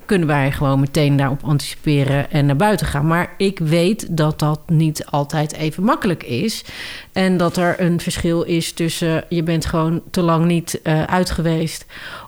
kunnen 0.06 0.28
wij 0.28 0.52
gewoon 0.52 0.80
meteen 0.80 1.16
daarop 1.16 1.44
anticiperen 1.44 2.32
en 2.32 2.46
naar 2.46 2.56
buiten 2.56 2.88
gaan. 2.88 3.08
Maar 3.08 3.34
ik 3.38 3.60
weet 3.60 4.18
dat 4.18 4.40
dat 4.40 4.60
niet 4.68 5.06
altijd 5.06 5.54
even 5.54 5.84
makkelijk 5.84 6.24
is. 6.24 6.66
En 7.12 7.38
dat 7.38 7.58
er 7.58 7.82
een 7.82 8.00
verschil 8.00 8.42
is 8.42 8.72
tussen 8.72 9.24
je 9.30 9.44
bent 9.44 9.66
gewoon 9.66 10.02
te 10.12 10.22
lang 10.22 10.46
niet 10.46 10.80
uit 11.06 11.32
geweest. 11.32 11.86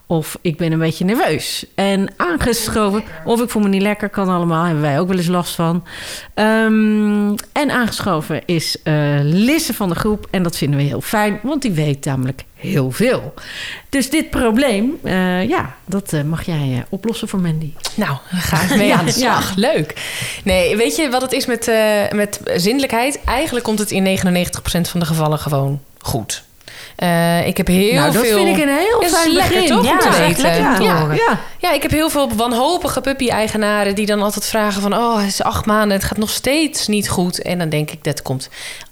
Of 0.08 0.38
ik 0.42 0.58
ben 0.58 0.72
een 0.72 0.80
beetje 0.80 1.06
nerveus. 1.06 1.66
En 1.76 2.14
aangeschoven. 2.18 3.04
Of 3.26 3.42
ik 3.42 3.50
voel 3.50 3.62
me 3.62 3.70
niet 3.70 3.82
lekker. 3.82 4.10
Kan 4.10 4.30
allemaal. 4.30 4.64
Hebben 4.64 4.82
wij 4.82 5.00
ook 5.00 5.08
wel 5.08 5.18
eens 5.18 5.28
last 5.28 5.56
van. 5.56 5.84
Ehm, 6.34 7.30
en 7.52 7.72
aangeschoven 7.72 8.42
is 8.46 8.78
eh 8.84 8.94
Lisse 9.22 9.74
van 9.74 9.90
de 9.90 9.96
groep. 9.96 10.28
En 10.32 10.44
dat 10.44 10.58
vinden 10.58 10.80
we 10.80 10.86
heel 10.86 11.02
fijn. 11.02 11.40
Want 11.44 11.62
die 11.62 11.72
weet 11.72 12.06
namelijk 12.06 12.44
heel 12.56 12.92
veel. 12.92 13.34
Dus 13.90 14.10
dit 14.10 14.30
probleem, 14.30 14.98
eh, 15.04 15.48
ja, 15.50 15.76
dat 15.86 16.14
eh, 16.14 16.22
mag 16.22 16.46
jij 16.46 16.86
oplossen 16.90 17.28
voor 17.28 17.40
Mandy. 17.40 17.74
Nou, 17.96 18.18
ga 18.32 18.62
ik 18.62 18.76
mee 18.76 18.94
aan 18.98 19.06
de 19.06 19.20
Ja. 19.20 19.42
slag. 19.42 19.56
Leuk. 19.56 19.94
Nee, 20.44 20.76
weet 20.78 20.96
je 20.96 21.10
wat 21.10 21.22
het 21.22 21.32
is 21.32 21.46
met, 21.46 21.72
met 22.16 22.40
zindelijkheid? 22.56 23.20
Eigenlijk 23.26 23.66
komt 23.66 23.80
het 23.80 23.92
in 23.92 24.04
99% 24.04 24.90
van 24.90 25.00
de 25.00 25.06
gevallen 25.06 25.40
gewoon 25.40 25.82
goed. 26.00 26.44
Eh, 26.96 27.48
ik 27.48 27.58
heb 27.58 27.68
heel 27.68 27.94
nou, 27.94 28.12
dat 28.12 28.26
veel... 28.26 28.38
vind 28.44 28.58
ik 28.58 28.64
een 28.64 28.70
heel 28.78 29.10
fijn 29.10 29.32
lekker, 29.34 29.54
begin. 29.54 29.68
toch, 29.70 29.80
om 29.80 29.86
Ja, 29.86 29.98
te 29.98 30.08
dat 30.10 30.18
weten. 30.18 30.42
lekker 30.42 30.82
Ja. 30.82 31.00
horen. 31.00 31.16
Ja, 31.16 31.40
Ja, 31.60 31.72
ik 31.72 31.82
heb 31.82 31.92
heel 31.92 32.10
veel 32.10 32.30
wanhopige 32.36 33.02
puppy-eigenaren 33.02 33.96
die 33.96 34.06
dan 34.06 34.22
altijd 34.22 34.46
vragen 34.46 34.82
van... 34.82 34.94
oh, 34.94 35.18
het 35.18 35.28
is 35.28 35.42
acht 35.42 35.66
maanden, 35.66 35.98
het 35.98 36.06
gaat 36.06 36.18
nog 36.18 36.30
steeds 36.30 36.88
niet 36.88 37.10
goed. 37.10 37.42
En 37.42 37.58
dan 37.58 37.70
denk 37.70 37.92
ik, 37.92 38.04
dat 38.04 38.22
komt 38.22 38.50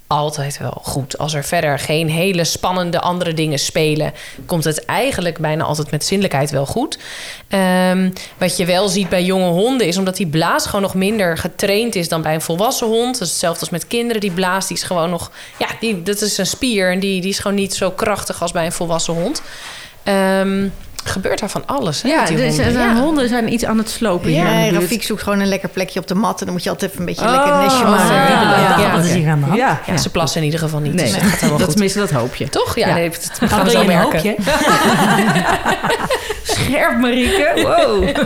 altijd 0.07 0.57
wel 0.57 0.81
goed. 0.83 1.17
Als 1.17 1.33
er 1.33 1.43
verder 1.43 1.79
geen 1.79 2.09
hele 2.09 2.43
spannende 2.43 2.99
andere 2.99 3.33
dingen 3.33 3.59
spelen... 3.59 4.13
komt 4.45 4.63
het 4.63 4.85
eigenlijk 4.85 5.37
bijna 5.37 5.63
altijd 5.63 5.91
met 5.91 6.05
zindelijkheid 6.05 6.51
wel 6.51 6.65
goed. 6.65 6.97
Ehm, 7.47 8.09
wat 8.37 8.57
je 8.57 8.65
wel 8.65 8.87
ziet 8.87 9.09
bij 9.09 9.23
jonge 9.23 9.49
honden 9.49 9.87
is... 9.87 9.97
omdat 9.97 10.17
die 10.17 10.27
blaas 10.27 10.65
gewoon 10.65 10.81
nog 10.81 10.93
minder 10.93 11.37
getraind 11.37 11.95
is 11.95 12.09
dan 12.09 12.21
bij 12.21 12.33
een 12.33 12.41
volwassen 12.41 12.87
hond. 12.87 13.13
Dat 13.13 13.21
is 13.21 13.29
hetzelfde 13.29 13.59
als 13.59 13.69
met 13.69 13.87
kinderen. 13.87 14.21
Die 14.21 14.31
blaas 14.31 14.67
die 14.67 14.77
is 14.77 14.83
gewoon 14.83 15.09
nog... 15.09 15.31
Ja, 15.57 15.67
die, 15.79 16.03
dat 16.03 16.21
is 16.21 16.37
een 16.37 16.45
spier 16.45 16.91
en 16.91 16.99
die, 16.99 17.21
die 17.21 17.29
is 17.29 17.39
gewoon 17.39 17.57
niet 17.57 17.75
zo 17.75 17.91
krachtig 17.91 18.41
als 18.41 18.51
bij 18.51 18.65
een 18.65 18.71
volwassen 18.71 19.13
hond. 19.13 19.41
Ehm, 20.03 20.67
gebeurt 21.03 21.39
daar 21.39 21.49
van 21.49 21.63
alles, 21.65 22.01
hè? 22.01 22.09
ja, 22.09 22.19
met 22.19 22.27
die 22.27 22.37
dus, 22.37 22.57
honden. 22.57 22.73
Ja. 22.73 22.95
honden 22.95 23.27
zijn 23.27 23.53
iets 23.53 23.65
aan 23.65 23.77
het 23.77 23.89
slopen 23.89 24.29
hier 24.29 24.37
in 24.37 24.43
Nee, 24.45 24.63
de 24.63 24.69
buurt. 24.69 24.81
Rafiek 24.81 25.03
zoekt 25.03 25.21
gewoon 25.23 25.39
een 25.39 25.47
lekker 25.47 25.69
plekje 25.69 25.99
op 25.99 26.07
de 26.07 26.15
mat. 26.15 26.39
En 26.39 26.45
dan 26.45 26.53
moet 26.53 26.63
je 26.63 26.69
altijd 26.69 26.89
even 26.91 26.99
een 27.01 27.05
beetje 27.07 27.25
Oh, 27.25 27.31
lekker 27.31 27.53
een 27.53 27.59
nestje 27.59 27.83
oh, 27.83 27.89
maken. 27.89 28.15
ja, 28.15 28.41
Ja, 28.41 28.79
ja, 28.79 28.91
wat 28.91 29.03
is 29.03 29.09
oké. 29.09 29.19
hier 29.19 29.29
aan 29.29 29.39
de 29.39 29.45
hand? 29.45 29.57
Ja, 29.57 29.81
Ja, 29.85 29.97
ze 29.97 30.09
plassen 30.09 30.39
in 30.39 30.45
ieder 30.45 30.59
geval 30.59 30.79
niet. 30.79 30.93
Nee, 30.93 31.03
dus 31.03 31.13
dat 31.13 31.21
gaat 31.21 31.31
helemaal 31.31 31.51
dat, 31.57 31.61
goed. 31.61 31.71
tenminste, 31.71 31.99
dat 31.99 32.11
hoop 32.11 32.35
je. 32.35 32.49
Toch? 32.49 32.75
Ja, 32.75 32.87
Ja. 32.87 32.93
nee, 32.93 33.09
dat 33.39 33.49
gaan 33.49 33.63
we 33.63 33.69
zo 33.69 33.79
een 33.79 33.85
merken. 33.87 34.35
Scherp, 36.53 36.97
Marieke. 36.99 37.51
Wow. 37.63 38.07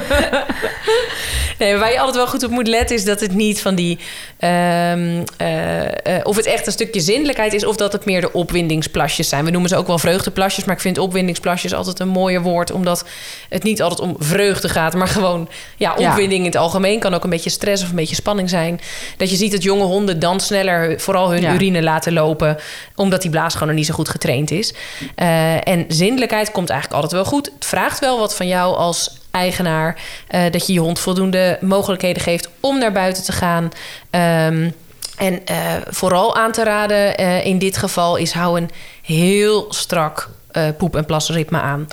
Nee, 1.57 1.77
waar 1.77 1.91
je 1.91 1.97
altijd 1.99 2.15
wel 2.15 2.27
goed 2.27 2.43
op 2.43 2.51
moet 2.51 2.67
letten 2.67 2.95
is 2.95 3.03
dat 3.05 3.19
het 3.19 3.33
niet 3.33 3.61
van 3.61 3.75
die... 3.75 3.99
ehm, 4.39 5.23
eh, 5.37 5.83
eh, 5.85 6.21
of 6.23 6.35
het 6.35 6.45
echt 6.45 6.65
een 6.65 6.71
stukje 6.71 6.99
zindelijkheid 6.99 7.53
is... 7.53 7.65
of 7.65 7.75
dat 7.75 7.91
het 7.91 8.05
meer 8.05 8.21
de 8.21 8.33
opwindingsplasjes 8.33 9.29
zijn. 9.29 9.45
We 9.45 9.51
noemen 9.51 9.69
ze 9.69 9.75
ook 9.75 9.87
wel 9.87 9.97
vreugdeplasjes... 9.99 10.63
maar 10.65 10.75
ik 10.75 10.81
vind 10.81 10.97
opwindingsplasjes 10.97 11.73
altijd 11.73 11.99
een 11.99 12.07
mooier 12.07 12.41
woord... 12.41 12.71
omdat 12.71 13.05
het 13.49 13.63
niet 13.63 13.81
altijd 13.81 13.99
om 13.99 14.15
vreugde 14.19 14.69
gaat... 14.69 14.93
maar 14.95 15.07
gewoon 15.07 15.49
ja, 15.77 15.95
Ja. 15.97 16.09
opwinding 16.09 16.39
in 16.39 16.45
het 16.45 16.55
algemeen. 16.55 16.99
Kan 16.99 17.13
ook 17.13 17.23
een 17.23 17.29
beetje 17.29 17.49
stress 17.49 17.83
of 17.83 17.89
een 17.89 17.95
beetje 17.95 18.15
spanning 18.15 18.49
zijn. 18.49 18.79
Dat 19.17 19.29
je 19.29 19.35
ziet 19.35 19.51
dat 19.51 19.63
jonge 19.63 19.83
honden 19.83 20.19
dan 20.19 20.39
sneller... 20.39 20.99
vooral 20.99 21.29
hun 21.31 21.41
Ja. 21.41 21.53
urine 21.53 21.81
laten 21.83 22.13
lopen... 22.13 22.57
omdat 22.95 23.21
die 23.21 23.31
blaas 23.31 23.53
gewoon 23.53 23.67
nog 23.67 23.77
niet 23.77 23.85
zo 23.87 23.93
goed 23.93 24.09
getraind 24.09 24.51
is. 24.51 24.73
Eh, 25.15 25.67
en 25.67 25.85
zindelijkheid 25.87 26.51
komt 26.51 26.69
eigenlijk 26.69 27.01
altijd 27.01 27.21
wel 27.21 27.31
goed. 27.31 27.51
Het 27.55 27.65
vraagt 27.65 27.99
wel 27.99 28.16
wat 28.17 28.35
van 28.35 28.47
jou 28.47 28.75
als 28.75 29.17
eigenaar. 29.37 30.01
eh, 30.27 30.51
dat 30.51 30.67
je 30.67 30.73
je 30.73 30.79
hond 30.79 30.99
voldoende 30.99 31.57
mogelijkheden 31.61 32.21
geeft 32.21 32.49
om 32.59 32.79
naar 32.79 32.91
buiten 32.91 33.23
te 33.23 33.31
gaan. 33.31 33.69
Ehm, 34.09 34.69
en 35.17 35.45
eh, 35.45 35.73
vooral 35.87 36.35
aan 36.35 36.51
te 36.51 36.63
raden 36.63 37.17
eh, 37.17 37.45
in 37.45 37.59
dit 37.59 37.77
geval 37.77 38.15
is 38.15 38.31
hou 38.31 38.57
een 38.57 38.69
heel 39.01 39.65
strak 39.73 40.29
poep- 40.77 40.95
en 40.95 41.05
plasritme 41.05 41.59
aan. 41.61 41.87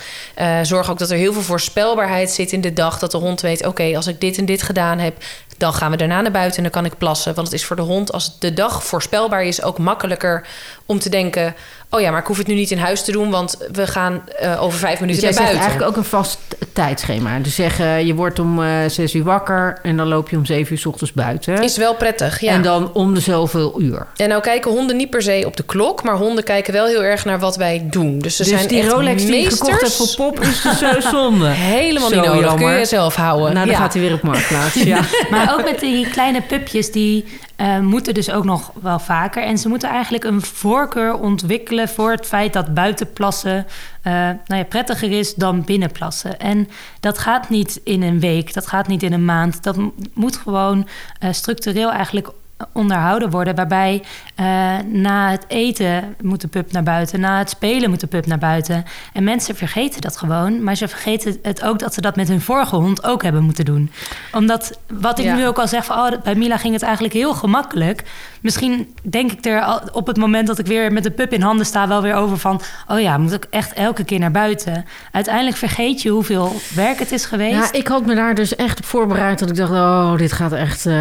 Zorg 0.63 0.91
ook 0.91 0.99
dat 0.99 1.11
er 1.11 1.17
heel 1.17 1.33
veel 1.33 1.43
voorspelbaarheid 1.43 2.31
zit 2.31 2.53
in 2.53 2.61
de 2.61 2.73
dag. 2.73 2.99
Dat 2.99 3.11
de 3.11 3.17
hond 3.17 3.41
weet, 3.41 3.67
oké, 3.67 3.97
als 3.97 4.07
ik 4.07 4.21
dit 4.21 4.39
en 4.39 4.45
dit 4.45 4.63
gedaan 4.63 4.99
heb... 4.99 5.17
dan 5.57 5.75
gaan 5.75 5.91
we 5.91 5.97
daarna 5.97 6.21
naar 6.21 6.31
buiten 6.31 6.57
en 6.57 6.63
dan 6.63 6.73
kan 6.73 6.85
ik 6.85 6.99
plassen. 6.99 7.35
Want 7.35 7.47
het 7.47 7.57
is 7.57 7.65
voor 7.65 7.77
de 7.77 7.83
hond, 7.83 8.13
als 8.13 8.39
de 8.39 8.53
dag 8.53 8.85
voorspelbaar 8.85 9.45
is... 9.45 9.63
ook 9.63 9.79
makkelijker 9.79 10.47
om 10.87 10.99
te 10.99 11.09
denken... 11.09 11.55
oh 11.91 12.01
ja, 12.01 12.11
maar 12.11 12.21
ik 12.21 12.27
hoef 12.27 12.37
het 12.39 12.47
nu 12.47 12.55
niet 12.55 12.71
in 12.71 12.79
huis 12.79 13.05
te 13.05 13.13
doen... 13.13 13.31
want 13.31 13.57
we 13.73 13.87
gaan 13.87 14.23
eh, 14.39 14.63
over 14.63 14.79
vijf 14.79 14.91
Dus 14.93 15.01
minuten 15.01 15.23
jij 15.23 15.31
naar 15.33 15.43
buiten. 15.43 15.61
eigenlijk 15.61 15.91
ook 15.91 15.97
een 15.97 16.09
vast 16.11 16.39
tijdschema. 16.73 17.39
Dus 17.39 17.55
zeggen, 17.55 18.07
je 18.07 18.15
wordt 18.15 18.39
om 18.39 18.63
eh, 18.63 18.69
zes 18.89 19.15
uur 19.15 19.25
wakker... 19.25 19.79
en 19.83 19.97
dan 19.97 20.09
loop 20.09 20.31
je 20.31 20.37
om 20.37 20.45
zeven 20.45 20.73
uur 20.73 20.79
's 20.79 20.87
ochtends 20.87 21.13
buiten. 21.13 21.63
Is 21.63 21.77
wel 21.77 21.95
prettig, 21.95 22.41
ja. 22.41 22.53
En 22.53 22.63
dan 22.63 22.93
om 22.93 23.15
de 23.15 23.21
zoveel 23.21 23.81
uur. 23.81 24.07
En 24.17 24.29
nou 24.29 24.41
kijken 24.43 24.71
honden 24.71 24.97
niet 24.97 25.11
per 25.11 25.23
se 25.23 25.43
op 25.47 25.57
de 25.57 25.63
klok... 25.63 26.03
maar 26.03 26.17
honden 26.17 26.45
kijken 26.45 26.73
wel 26.73 26.87
heel 26.87 27.03
erg 27.05 27.25
naar 27.25 27.39
wat 27.39 27.57
wij 27.57 27.87
doen. 27.91 28.19
Dus 28.19 28.37
ze 28.37 28.43
dus 28.43 28.53
zijn 28.53 28.69
die 28.69 28.79
echt 28.81 28.91
Rolex 28.93 29.25
die 29.25 29.41
je 29.43 29.51
gekocht 29.51 29.71
hebt 29.71 29.83
meesters. 29.83 30.15
voor 30.15 30.27
Pop 30.33 30.41
is 30.41 30.63
dus 30.63 30.79
zo 30.79 31.01
zonde. 31.11 31.47
Helemaal 31.49 32.09
Zo 32.09 32.21
niet 32.21 32.31
nodig. 32.31 32.55
Kun 32.55 32.79
je 32.79 32.85
zelf 32.85 33.15
houden. 33.15 33.53
Nou, 33.55 33.67
dan 33.67 33.75
Ja. 33.75 33.81
gaat 33.81 33.93
hij 33.93 34.03
weer 34.03 34.13
op 34.13 34.23
marktplaats. 34.23 34.75
Ja. 34.75 35.01
Maar 35.31 35.53
ook 35.55 35.65
met 35.65 35.81
die 35.81 36.09
kleine 36.11 36.43
pupjes, 36.43 36.93
die 36.93 37.25
eh, 37.57 37.79
moeten 37.79 38.15
dus 38.15 38.31
ook 38.31 38.45
nog 38.45 38.73
wel 38.83 38.99
vaker. 38.99 39.43
En 39.43 39.59
ze 39.59 39.69
moeten 39.69 39.89
eigenlijk 39.89 40.25
een 40.25 40.43
voorkeur 40.43 41.19
ontwikkelen 41.19 41.89
voor 41.89 42.11
het 42.11 42.27
feit 42.27 42.53
dat 42.53 42.75
buitenplassen 42.75 43.67
eh 44.03 44.13
nou 44.13 44.61
ja, 44.61 44.65
prettiger 44.65 45.11
is 45.11 45.35
dan 45.35 45.65
binnenplassen. 45.65 46.39
En 46.39 46.69
dat 47.01 47.19
gaat 47.19 47.49
niet 47.49 47.81
in 47.85 48.03
een 48.03 48.21
week, 48.21 48.55
dat 48.55 48.67
gaat 48.67 48.89
niet 48.89 49.03
in 49.03 49.13
een 49.13 49.25
maand. 49.25 49.63
Dat 49.63 49.77
moet 50.15 50.37
gewoon 50.37 50.89
eh, 51.19 51.33
structureel 51.33 51.93
eigenlijk 51.93 52.29
onderhouden 52.73 53.31
worden. 53.31 53.55
Waarbij 53.55 54.03
eh, 54.35 54.47
na 54.87 55.31
het 55.31 55.45
eten 55.49 56.15
moet 56.23 56.41
de 56.41 56.49
pup 56.49 56.73
naar 56.73 56.83
buiten, 56.83 57.21
na 57.21 57.39
het 57.39 57.51
spelen 57.51 57.91
moet 57.91 58.01
de 58.01 58.07
pup 58.07 58.27
naar 58.27 58.39
buiten. 58.39 58.85
En 59.13 59.25
mensen 59.25 59.57
vergeten 59.57 60.01
dat 60.01 60.17
gewoon, 60.17 60.63
maar 60.63 60.77
ze 60.77 60.89
vergeten 60.89 61.39
het 61.43 61.63
ook 61.63 61.79
dat 61.79 61.95
ze 61.95 62.01
dat 62.01 62.17
met 62.17 62.29
hun 62.29 62.41
vorige 62.41 62.77
hond 62.77 63.05
ook 63.05 63.23
hebben 63.23 63.43
moeten 63.43 63.65
doen. 63.65 63.91
Omdat, 64.33 64.79
wat 65.01 65.19
ik 65.19 65.25
Ja. 65.25 65.35
nu 65.35 65.47
ook 65.47 65.59
al 65.59 65.69
zeg, 65.69 65.85
van, 65.85 65.97
oh, 65.97 66.23
bij 66.23 66.35
Mila 66.35 66.57
ging 66.57 66.73
het 66.73 66.83
eigenlijk 66.83 67.15
heel 67.15 67.35
gemakkelijk. 67.35 68.03
Misschien 68.41 68.95
denk 69.03 69.33
ik 69.33 69.45
er 69.45 69.61
al 69.63 69.81
op 69.93 70.07
het 70.07 70.17
moment 70.17 70.47
dat 70.47 70.59
ik 70.59 70.67
weer 70.67 70.93
met 70.93 71.03
de 71.03 71.11
pup 71.11 71.33
in 71.33 71.43
handen 71.43 71.67
sta, 71.67 71.89
wel 71.89 72.03
weer 72.03 72.15
over 72.15 72.39
van, 72.39 72.61
oh 72.89 73.01
ja, 73.01 73.19
moet 73.19 73.33
ik 73.33 73.47
echt 73.51 73.73
elke 73.73 74.05
keer 74.05 74.19
naar 74.19 74.31
buiten. 74.31 74.85
Uiteindelijk 75.13 75.57
vergeet 75.57 76.03
je 76.03 76.09
hoeveel 76.11 76.53
werk 76.75 76.99
het 76.99 77.13
is 77.13 77.25
geweest. 77.25 77.73
Ja, 77.73 77.79
ik 77.79 77.87
had 77.87 78.07
me 78.07 78.15
daar 78.15 78.35
dus 78.35 78.57
echt 78.57 78.79
op 78.79 78.85
voorbereid 78.85 79.39
dat 79.39 79.51
ik 79.51 79.57
dacht, 79.57 79.71
oh, 79.73 80.17
dit 80.17 80.33
gaat 80.33 80.53
echt 80.53 80.87
eh, 80.87 80.95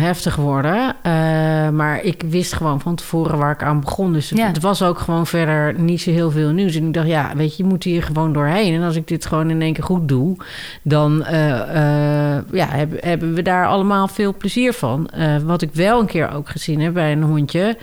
heftig 0.00 0.36
worden. 0.36 0.96
Eh, 1.02 1.12
maar 1.68 2.02
ik 2.02 2.22
wist 2.28 2.52
gewoon 2.52 2.80
van 2.80 2.94
tevoren 2.94 3.38
waar 3.38 3.52
ik 3.52 3.62
aan 3.62 3.80
begon. 3.80 4.12
Dus 4.12 4.30
het, 4.30 4.38
Ja. 4.38 4.46
het 4.46 4.60
was 4.60 4.82
ook 4.82 4.98
gewoon 4.98 5.26
verder 5.26 5.80
niet 5.80 6.00
zo 6.00 6.10
heel 6.10 6.30
veel 6.30 6.50
nieuws. 6.50 6.74
En 6.74 6.86
ik 6.86 6.94
dacht, 6.94 7.06
ja, 7.06 7.32
weet 7.36 7.56
je, 7.56 7.62
je 7.62 7.68
moet 7.68 7.84
hier 7.84 8.02
gewoon 8.02 8.32
doorheen. 8.32 8.74
En 8.74 8.82
als 8.82 8.96
ik 8.96 9.08
dit 9.08 9.26
gewoon 9.26 9.50
in 9.50 9.62
één 9.62 9.72
keer 9.72 9.84
goed 9.84 10.08
doe, 10.08 10.36
dan 10.82 11.24
eh, 11.24 11.60
eh, 12.36 12.42
ja, 12.52 12.66
hebben, 12.68 12.98
hebben 13.00 13.34
we 13.34 13.42
daar 13.42 13.66
allemaal 13.66 14.08
veel 14.08 14.34
plezier 14.36 14.72
van. 14.72 15.10
Wat 15.44 15.62
ik 15.62 15.70
wel 15.72 16.00
een 16.00 16.06
keer 16.06 16.32
ook 16.32 16.48
gezien 16.48 16.80
heb 16.80 16.92
bij 16.94 17.12
een 17.12 17.22
hondje. 17.22 17.76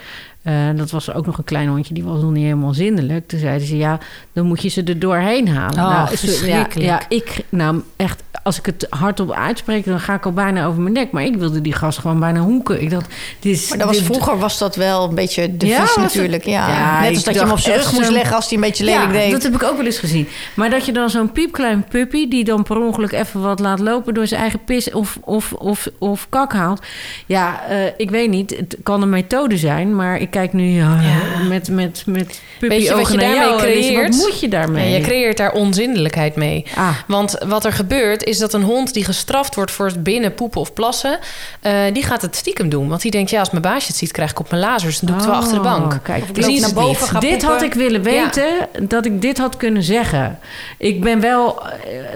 Eh, 0.45 0.53
dat 0.75 0.91
was 0.91 1.13
ook 1.13 1.25
nog 1.25 1.37
een 1.37 1.43
klein 1.43 1.67
hondje, 1.67 1.93
die 1.93 2.03
was 2.03 2.21
nog 2.21 2.31
niet 2.31 2.43
helemaal 2.43 2.73
zindelijk. 2.73 3.27
Toen 3.27 3.39
zeiden 3.39 3.67
ze, 3.67 3.77
ja, 3.77 3.99
dan 4.33 4.45
moet 4.45 4.61
je 4.61 4.69
ze 4.69 4.83
er 4.83 4.99
doorheen 4.99 5.47
halen. 5.47 5.77
Oh, 5.79 5.89
nou, 5.89 5.91
ja, 5.93 6.07
verschrikkelijk. 6.07 6.89
ja, 6.89 7.01
ik, 7.09 7.43
nou 7.49 7.81
echt, 7.95 8.23
als 8.43 8.57
ik 8.57 8.65
het 8.65 8.87
hardop 8.89 9.31
uitspreek, 9.31 9.85
dan 9.85 9.99
ga 9.99 10.13
ik 10.13 10.25
al 10.25 10.31
bijna 10.31 10.65
over 10.65 10.81
mijn 10.81 10.93
nek. 10.93 11.11
Maar 11.11 11.23
ik 11.23 11.35
wilde 11.35 11.61
die 11.61 11.73
gast 11.73 11.99
gewoon 11.99 12.19
bijna 12.19 12.39
hoeken. 12.39 12.81
Ik 12.81 12.89
dacht, 12.89 13.13
dit 13.39 13.55
is. 13.55 13.69
Maar 13.69 13.77
dat 13.77 13.87
was, 13.87 13.97
dit- 13.97 14.05
vroeger 14.05 14.37
was 14.37 14.57
dat 14.57 14.75
wel 14.75 15.09
een 15.09 15.15
beetje 15.15 15.57
de 15.57 15.65
Ja, 15.67 15.85
natuurlijk. 15.95 16.45
Ja. 16.45 16.67
Ja, 16.67 17.01
Net 17.01 17.09
als 17.15 17.23
dat 17.23 17.33
je 17.33 17.39
hem 17.39 17.51
op 17.51 17.59
zijn 17.59 17.75
rug 17.75 17.91
moest 17.93 18.05
zo'n- 18.05 18.13
leggen 18.13 18.35
als 18.35 18.45
hij 18.49 18.53
een 18.57 18.63
beetje 18.63 18.83
lelijk 18.83 19.05
ja, 19.05 19.11
deed. 19.11 19.31
dat 19.31 19.43
heb 19.43 19.53
ik 19.55 19.63
ook 19.63 19.77
wel 19.77 19.85
eens 19.85 19.97
gezien. 19.99 20.27
Maar 20.55 20.69
dat 20.69 20.85
je 20.85 20.91
dan 20.91 21.09
zo'n 21.09 21.31
piepklein 21.31 21.83
puppy... 21.89 22.27
die 22.27 22.43
dan 22.43 22.63
per 22.63 22.77
ongeluk 22.77 23.11
even 23.11 23.41
wat 23.41 23.59
laat 23.59 23.79
lopen... 23.79 24.13
door 24.13 24.27
zijn 24.27 24.41
eigen 24.41 24.63
pis 24.63 24.91
of, 24.91 25.17
of, 25.21 25.53
of, 25.53 25.87
of 25.99 26.27
kak 26.29 26.53
haalt. 26.53 26.81
Ja, 27.25 27.63
eh, 27.67 27.77
ik 27.97 28.09
weet 28.09 28.29
niet. 28.29 28.57
Het 28.57 28.77
kan 28.83 29.01
een 29.01 29.09
methode 29.09 29.57
zijn. 29.57 29.95
Maar 29.95 30.17
ik 30.17 30.34
kijk 30.35 30.53
nu 30.53 30.65
ja, 30.65 30.99
met, 31.47 31.69
met, 31.69 32.03
met 32.05 32.41
puppy 32.59 32.75
Weet 32.75 32.83
je 32.83 32.89
wat 32.89 32.99
ogen 32.99 33.13
je 33.13 33.19
daarmee 33.19 33.47
jou. 33.47 33.57
creëert? 33.57 34.15
Wat 34.15 34.25
moet 34.27 34.39
je 34.39 34.47
daarmee? 34.47 34.89
Ja, 34.89 34.97
je 34.97 35.03
creëert 35.03 35.37
daar 35.37 35.51
onzindelijkheid 35.51 36.35
mee. 36.35 36.65
Ah. 36.75 36.89
Want 37.07 37.43
wat 37.47 37.65
er 37.65 37.71
gebeurt 37.71 38.23
is 38.23 38.37
dat 38.37 38.53
een 38.53 38.61
hond 38.63 38.93
die 38.93 39.03
gestraft 39.03 39.55
wordt 39.55 39.71
voor 39.71 39.85
het 39.85 40.03
binnen 40.03 40.33
poepen 40.33 40.61
of 40.61 40.73
plassen, 40.73 41.19
eh, 41.61 41.73
die 41.93 42.03
gaat 42.03 42.21
het 42.21 42.35
stiekem 42.35 42.69
doen. 42.69 42.87
Want 42.87 43.01
die 43.01 43.11
denkt, 43.11 43.29
ja, 43.29 43.39
als 43.39 43.49
mijn 43.49 43.61
baasje 43.61 43.87
het 43.87 43.95
ziet, 43.95 44.11
krijg 44.11 44.31
ik 44.31 44.39
op 44.39 44.49
mijn 44.49 44.61
lazers. 44.61 44.99
Dan 44.99 45.07
doe 45.07 45.15
ik 45.17 45.21
het 45.21 45.31
wel 45.31 45.41
achter 45.41 45.57
de 45.57 45.63
bank. 45.63 45.93
Oh, 45.93 45.99
Kijk, 46.03 46.23
Of 46.23 46.29
ik 46.29 46.35
dit, 46.35 46.59
naar 46.61 46.73
boven, 46.73 47.19
dit 47.19 47.43
had 47.43 47.61
ik 47.61 47.73
willen 47.73 48.01
weten 48.01 48.47
dat 48.81 49.05
ik 49.05 49.21
dit 49.21 49.37
had 49.37 49.57
kunnen 49.57 49.83
zeggen. 49.83 50.39
Ik 50.77 51.01
ben 51.01 51.19
wel, 51.19 51.63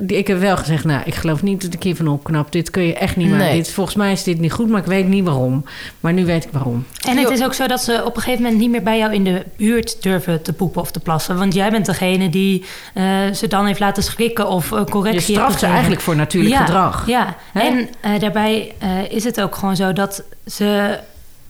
eh, 0.07 0.17
ik 0.17 0.27
heb 0.27 0.39
wel 0.39 0.57
gezegd, 0.57 0.83
nou, 0.83 1.01
ik 1.05 1.15
geloof 1.15 1.43
niet 1.43 1.61
dat 1.61 1.73
ik 1.73 1.83
hiervan 1.83 2.07
opknap. 2.07 2.51
Dit 2.51 2.69
kun 2.69 2.83
je 2.83 2.93
echt 2.93 3.15
niet 3.15 3.29
maken. 3.29 3.45
Nee. 3.45 3.55
Dit, 3.55 3.71
volgens 3.71 3.95
mij 3.95 4.11
is 4.11 4.23
dit 4.23 4.39
niet 4.39 4.51
goed, 4.51 4.69
maar 4.69 4.79
ik 4.79 4.85
weet 4.85 5.07
niet 5.07 5.23
waarom. 5.23 5.65
Maar 5.99 6.13
nu 6.13 6.25
weet 6.25 6.43
ik 6.43 6.49
waarom. 6.51 6.85
En 7.07 7.17
het 7.17 7.29
is 7.29 7.43
ook 7.43 7.53
zo 7.53 7.67
dat 7.67 7.83
ze 7.83 8.05
op 8.09 8.15
een 8.15 8.21
gegeven 8.21 8.43
moment 8.43 8.61
niet 8.61 8.71
meer 8.71 8.83
bij 8.83 8.97
jou 8.97 9.13
in 9.13 9.23
de 9.23 9.45
buurt 9.57 10.03
durven 10.03 10.41
te 10.41 10.53
poepen 10.53 10.81
of 10.81 10.91
te 10.91 10.99
plassen. 10.99 11.37
Want 11.37 11.53
jij 11.53 11.69
bent 11.69 11.85
degene 11.85 12.29
die 12.29 12.65
eh, 12.93 13.03
ze 13.33 13.47
dan 13.47 13.65
heeft 13.65 13.79
laten 13.79 14.03
schrikken 14.03 14.47
of 14.47 14.71
eh, 14.71 14.83
correctie 14.83 15.33
Je 15.33 15.39
straft 15.39 15.59
ze 15.59 15.65
eigenlijk 15.65 16.01
voor 16.01 16.15
natuurlijk 16.15 16.53
ja, 16.53 16.65
gedrag. 16.65 17.07
Ja, 17.07 17.35
Hè? 17.53 17.59
en 17.59 17.89
eh, 17.99 18.19
daarbij 18.19 18.75
is 19.09 19.23
het 19.23 19.41
ook 19.41 19.55
gewoon 19.55 19.75
zo 19.75 19.93
dat 19.93 20.23
ze 20.45 20.99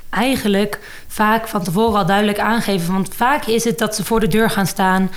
eigenlijk 0.10 0.80
vaak 1.08 1.48
van 1.48 1.64
tevoren 1.64 2.00
al 2.00 2.06
duidelijk 2.06 2.40
aangeven. 2.40 2.94
Want 2.94 3.10
vaak 3.16 3.46
is 3.46 3.64
het 3.64 3.78
dat 3.78 3.96
ze 3.96 4.04
voor 4.04 4.20
de 4.20 4.28
deur 4.28 4.50
gaan 4.50 4.68
staan 4.68 5.12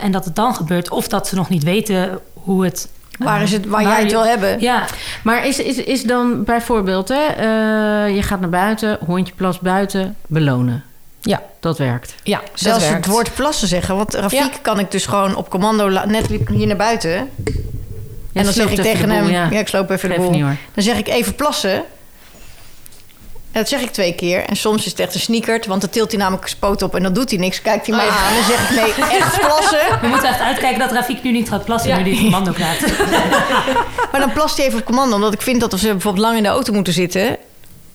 en 0.00 0.12
dat 0.12 0.24
het 0.24 0.36
dan 0.36 0.54
gebeurt. 0.54 0.90
Of 0.90 1.08
dat 1.08 1.28
ze 1.28 1.34
nog 1.34 1.48
niet 1.48 1.62
weten 1.62 2.20
hoe 2.32 2.64
het... 2.64 2.88
Waar, 3.18 3.42
is 3.42 3.52
het, 3.52 3.66
waar, 3.66 3.82
jij 3.82 4.02
het 4.02 4.10
wil 4.10 4.24
hebben. 4.26 4.60
Ja, 4.60 4.84
Maar 5.22 5.46
is, 5.46 5.58
is, 5.58 5.76
is 5.76 6.02
dan 6.02 6.44
bijvoorbeeld, 6.44 7.08
hè, 7.08 7.24
eh, 7.26 8.14
je 8.14 8.22
gaat 8.22 8.40
naar 8.40 8.48
buiten, 8.48 8.98
hondje 9.06 9.34
plas 9.34 9.58
buiten, 9.58 10.16
belonen. 10.26 10.84
Ja, 11.20 11.42
Dat 11.60 11.78
werkt. 11.78 12.14
ja 12.22 12.40
Zelfs 12.54 12.84
werkt. 12.88 12.96
het 13.04 13.14
woord 13.14 13.34
plassen 13.34 13.68
zeggen. 13.68 13.96
Want 13.96 14.14
Rafiek 14.14 14.38
Ja. 14.38 14.58
kan 14.62 14.78
ik 14.78 14.90
dus 14.90 15.06
gewoon 15.06 15.36
op 15.36 15.50
commando... 15.50 15.88
Net 16.06 16.28
liep 16.28 16.48
hier 16.48 16.66
naar 16.66 16.76
buiten. 16.76 17.10
Ja, 17.10 17.20
en 18.32 18.44
dan 18.44 18.52
zeg 18.52 18.70
ik 18.70 18.80
tegen 18.80 19.08
boel, 19.08 19.16
hem... 19.16 19.28
ja. 19.30 19.48
Ja. 19.50 19.58
ik 19.58 19.68
sloop 19.68 19.90
even 19.90 20.08
de 20.08 20.14
Geef 20.14 20.24
boel. 20.24 20.32
niet, 20.34 20.42
hoor. 20.42 20.56
Dan 20.74 20.84
zeg 20.84 20.96
ik 20.96 21.08
even 21.08 21.34
plassen. 21.34 21.82
En 23.54 23.60
dat 23.60 23.68
zeg 23.68 23.80
ik 23.80 23.90
twee 23.92 24.14
keer. 24.14 24.44
En 24.44 24.56
soms 24.56 24.84
is 24.84 24.90
het 24.90 25.00
echt 25.00 25.14
een 25.14 25.20
sneakert. 25.20 25.66
Want 25.66 25.80
dan 25.80 25.90
tilt 25.90 26.10
hij 26.10 26.20
namelijk 26.20 26.48
zijn 26.48 26.60
poot 26.60 26.82
op 26.82 26.94
en 26.94 27.02
dan 27.02 27.12
doet 27.12 27.30
hij 27.30 27.38
niks. 27.38 27.62
Kijkt 27.62 27.86
hij 27.86 27.96
Oh, 27.96 28.02
ja. 28.04 28.08
aan 28.10 28.28
en 28.28 28.34
dan 28.34 28.44
zeg 28.44 28.70
ik 28.70 28.76
nee, 28.96 29.18
echt 29.20 29.40
plassen. 29.40 30.00
we 30.00 30.06
moeten 30.06 30.28
echt 30.28 30.40
uitkijken 30.40 30.78
dat 30.78 30.92
Rafik 30.92 31.22
nu 31.22 31.32
niet 31.32 31.48
gaat 31.48 31.64
plassen 31.64 31.90
Ja. 31.90 31.96
nu 31.96 32.04
die 32.04 32.20
commando 32.22 32.52
krijgt. 32.52 32.98
Maar 34.12 34.20
dan 34.20 34.32
plast 34.32 34.56
hij 34.56 34.66
even 34.66 34.78
op 34.78 34.84
commando. 34.84 35.14
Omdat 35.14 35.32
ik 35.32 35.42
vind 35.42 35.60
dat 35.60 35.72
als 35.72 35.80
ze 35.80 35.86
bijvoorbeeld 35.88 36.24
lang 36.24 36.36
in 36.36 36.42
de 36.42 36.48
auto 36.48 36.72
moeten 36.72 36.92
zitten... 36.92 37.36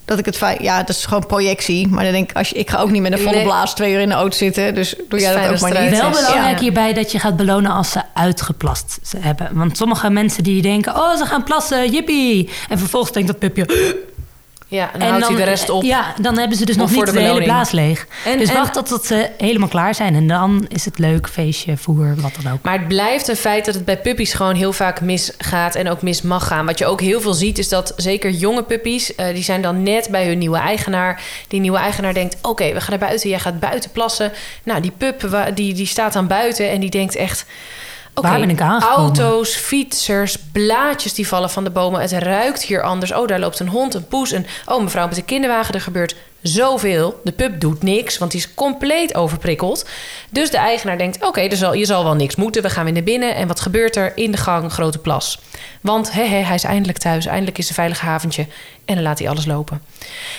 Dat 0.06 0.20
ik 0.20 0.25
het 0.25 0.38
fijn... 0.38 0.58
Ja, 0.62 0.78
dat 0.80 0.89
is 0.96 1.06
gewoon 1.06 1.25
projectie. 1.25 1.88
Maar 1.88 2.04
dan 2.04 2.13
denk 2.13 2.30
ik, 2.30 2.38
als 2.38 2.50
je, 2.50 2.56
ik 2.56 2.70
ga 2.70 2.78
ook 2.80 2.89
niet 2.92 3.01
met 3.01 3.12
een 3.12 3.20
volle 3.20 3.42
blaas 3.44 3.75
twee 3.75 3.94
uur 3.94 4.00
in 4.00 4.10
de 4.10 4.16
auto 4.16 4.38
zitten. 4.38 4.74
Dus 4.75 4.96
doe 5.10 5.20
jij 5.20 5.34
dat 5.34 5.54
ook 5.54 5.60
maar 5.60 5.82
het 5.82 5.89
niet. 5.92 6.00
Wel 6.00 6.10
belangrijk 6.10 6.56
Ja. 6.58 6.62
hierbij 6.63 6.94
dat 6.94 7.12
je 7.12 7.20
gaat 7.20 7.36
belonen 7.38 7.72
als 7.72 7.92
ze 7.92 8.01
uitgeplast 8.13 9.00
ze 9.04 9.18
hebben. 9.20 9.50
Want 9.54 9.78
sommige 9.78 10.10
mensen 10.10 10.44
die 10.44 10.62
denken, 10.62 10.96
oh 10.96 11.16
ze 11.18 11.25
gaan 11.25 11.44
plassen, 11.44 11.92
jippie. 11.92 12.50
En 12.70 12.80
vervolgens 12.80 13.12
denkt 13.12 13.28
dat 13.28 13.39
pupje... 13.39 13.66
Ja, 14.70 14.94
en 14.94 15.00
dan 15.00 15.10
houdt 15.10 15.28
hij 15.28 15.36
de 15.36 15.44
rest 15.44 15.70
op. 15.70 15.84
Ja, 15.84 16.14
dan 16.22 16.38
hebben 16.38 16.58
ze 16.58 16.66
dus 16.66 16.76
nog 16.76 16.92
niet 16.92 17.06
de 17.06 17.12
de, 17.12 17.20
hele 17.20 17.44
blaas 17.44 17.72
leeg. 17.72 18.08
En- 18.26 18.38
dus 18.38 18.50
en- 18.50 18.56
wacht 18.56 18.86
tot 18.88 19.06
ze 19.06 19.30
helemaal 19.38 19.68
klaar 19.68 19.96
zijn. 19.96 20.16
En 20.16 20.28
dan 20.28 20.66
is 20.68 20.86
het 20.86 21.00
leuk, 21.00 21.28
feestje, 21.28 21.78
voer, 21.78 22.16
wat 22.16 22.32
dan 22.42 22.54
ook. 22.54 22.62
Maar 22.62 22.78
het 22.78 22.88
blijft 22.88 23.28
een 23.28 23.36
feit 23.36 23.66
dat 23.66 23.74
het 23.74 23.86
bij 23.86 23.98
puppies 23.98 24.34
gewoon 24.34 24.56
heel 24.56 24.74
vaak 24.74 25.02
misgaat 25.02 25.76
en 25.76 25.90
ook 25.90 26.02
mis 26.02 26.22
mag 26.22 26.48
gaan. 26.48 26.66
Wat 26.66 26.78
je 26.78 26.86
ook 26.86 27.02
heel 27.02 27.22
veel 27.22 27.34
ziet 27.34 27.58
is 27.58 27.70
dat 27.70 27.94
zeker 27.96 28.30
jonge 28.30 28.64
puppies, 28.64 29.16
eh, 29.16 29.34
die 29.34 29.44
zijn 29.44 29.62
dan 29.62 29.84
net 29.84 30.08
bij 30.12 30.28
hun 30.28 30.38
nieuwe 30.38 30.58
eigenaar. 30.58 31.22
Die 31.48 31.60
nieuwe 31.60 31.78
eigenaar 31.78 32.14
denkt, 32.14 32.38
oké, 32.42 32.74
we 32.74 32.82
gaan 32.82 32.90
naar 33.00 33.08
buiten, 33.08 33.30
jij 33.30 33.40
gaat 33.40 33.60
buiten 33.60 33.92
plassen. 33.92 34.32
Nou, 34.64 34.82
die 34.82 34.94
pup 34.98 35.50
die, 35.54 35.74
die 35.74 35.86
staat 35.86 36.14
dan 36.14 36.28
buiten 36.28 36.70
en 36.70 36.80
die 36.80 36.90
denkt 36.90 37.16
echt... 37.16 37.46
Waar 38.22 38.40
ben 38.40 38.50
ik 38.50 38.62
aangekomen? 38.62 38.98
Auto's, 38.98 39.56
fietsers, 39.56 40.38
blaadjes 40.52 41.14
die 41.14 41.28
vallen 41.28 41.50
van 41.50 41.64
de 41.64 41.70
bomen. 41.70 42.02
Het 42.02 42.12
ruikt 42.12 42.62
hier 42.62 42.82
anders. 42.82 43.14
Oh, 43.14 43.28
daar 43.28 43.40
loopt 43.40 43.60
een 43.60 43.70
hond, 43.70 43.94
een 43.94 44.08
poes. 44.08 44.32
En 44.32 44.46
oh, 44.66 44.84
mevrouw 44.84 45.08
met 45.08 45.18
een 45.18 45.26
kinderwagen, 45.26 45.74
er 45.74 45.82
gebeurt 45.82 46.16
zoveel. 46.41 47.19
De 47.24 47.31
pup 47.31 47.60
doet 47.60 47.84
niks, 47.84 48.17
want 48.17 48.31
die 48.31 48.39
is 48.39 48.53
compleet 48.53 49.15
overprikkeld. 49.15 49.86
Dus 50.29 50.50
de 50.50 50.58
eigenaar 50.58 50.98
denkt: 50.98 51.25
oké, 51.25 51.41
je 51.41 51.86
zal 51.86 52.03
wel 52.03 52.15
niks 52.15 52.36
moeten. 52.36 52.62
We 52.62 52.69
gaan 52.69 52.84
weer 52.84 52.93
naar 52.93 53.03
binnen. 53.03 53.36
En 53.36 53.48
wat 53.48 53.60
gebeurt 53.60 53.96
er? 53.96 54.12
In 54.15 54.31
de 54.31 54.38
gang, 54.38 54.72
grote 54.72 55.00
plas. 55.00 55.39
Want 55.81 56.12
he, 56.12 56.24
he, 56.24 56.43
hij 56.43 56.55
is 56.55 56.63
eindelijk 56.63 56.98
thuis. 56.98 57.25
Eindelijk 57.25 57.58
is 57.58 57.69
een 57.69 57.75
veilig 57.75 58.00
haventje. 58.00 58.46
En 58.86 58.96
dan 58.96 59.03
laat 59.03 59.19
hij 59.19 59.29
alles 59.29 59.46
lopen. 59.46 59.81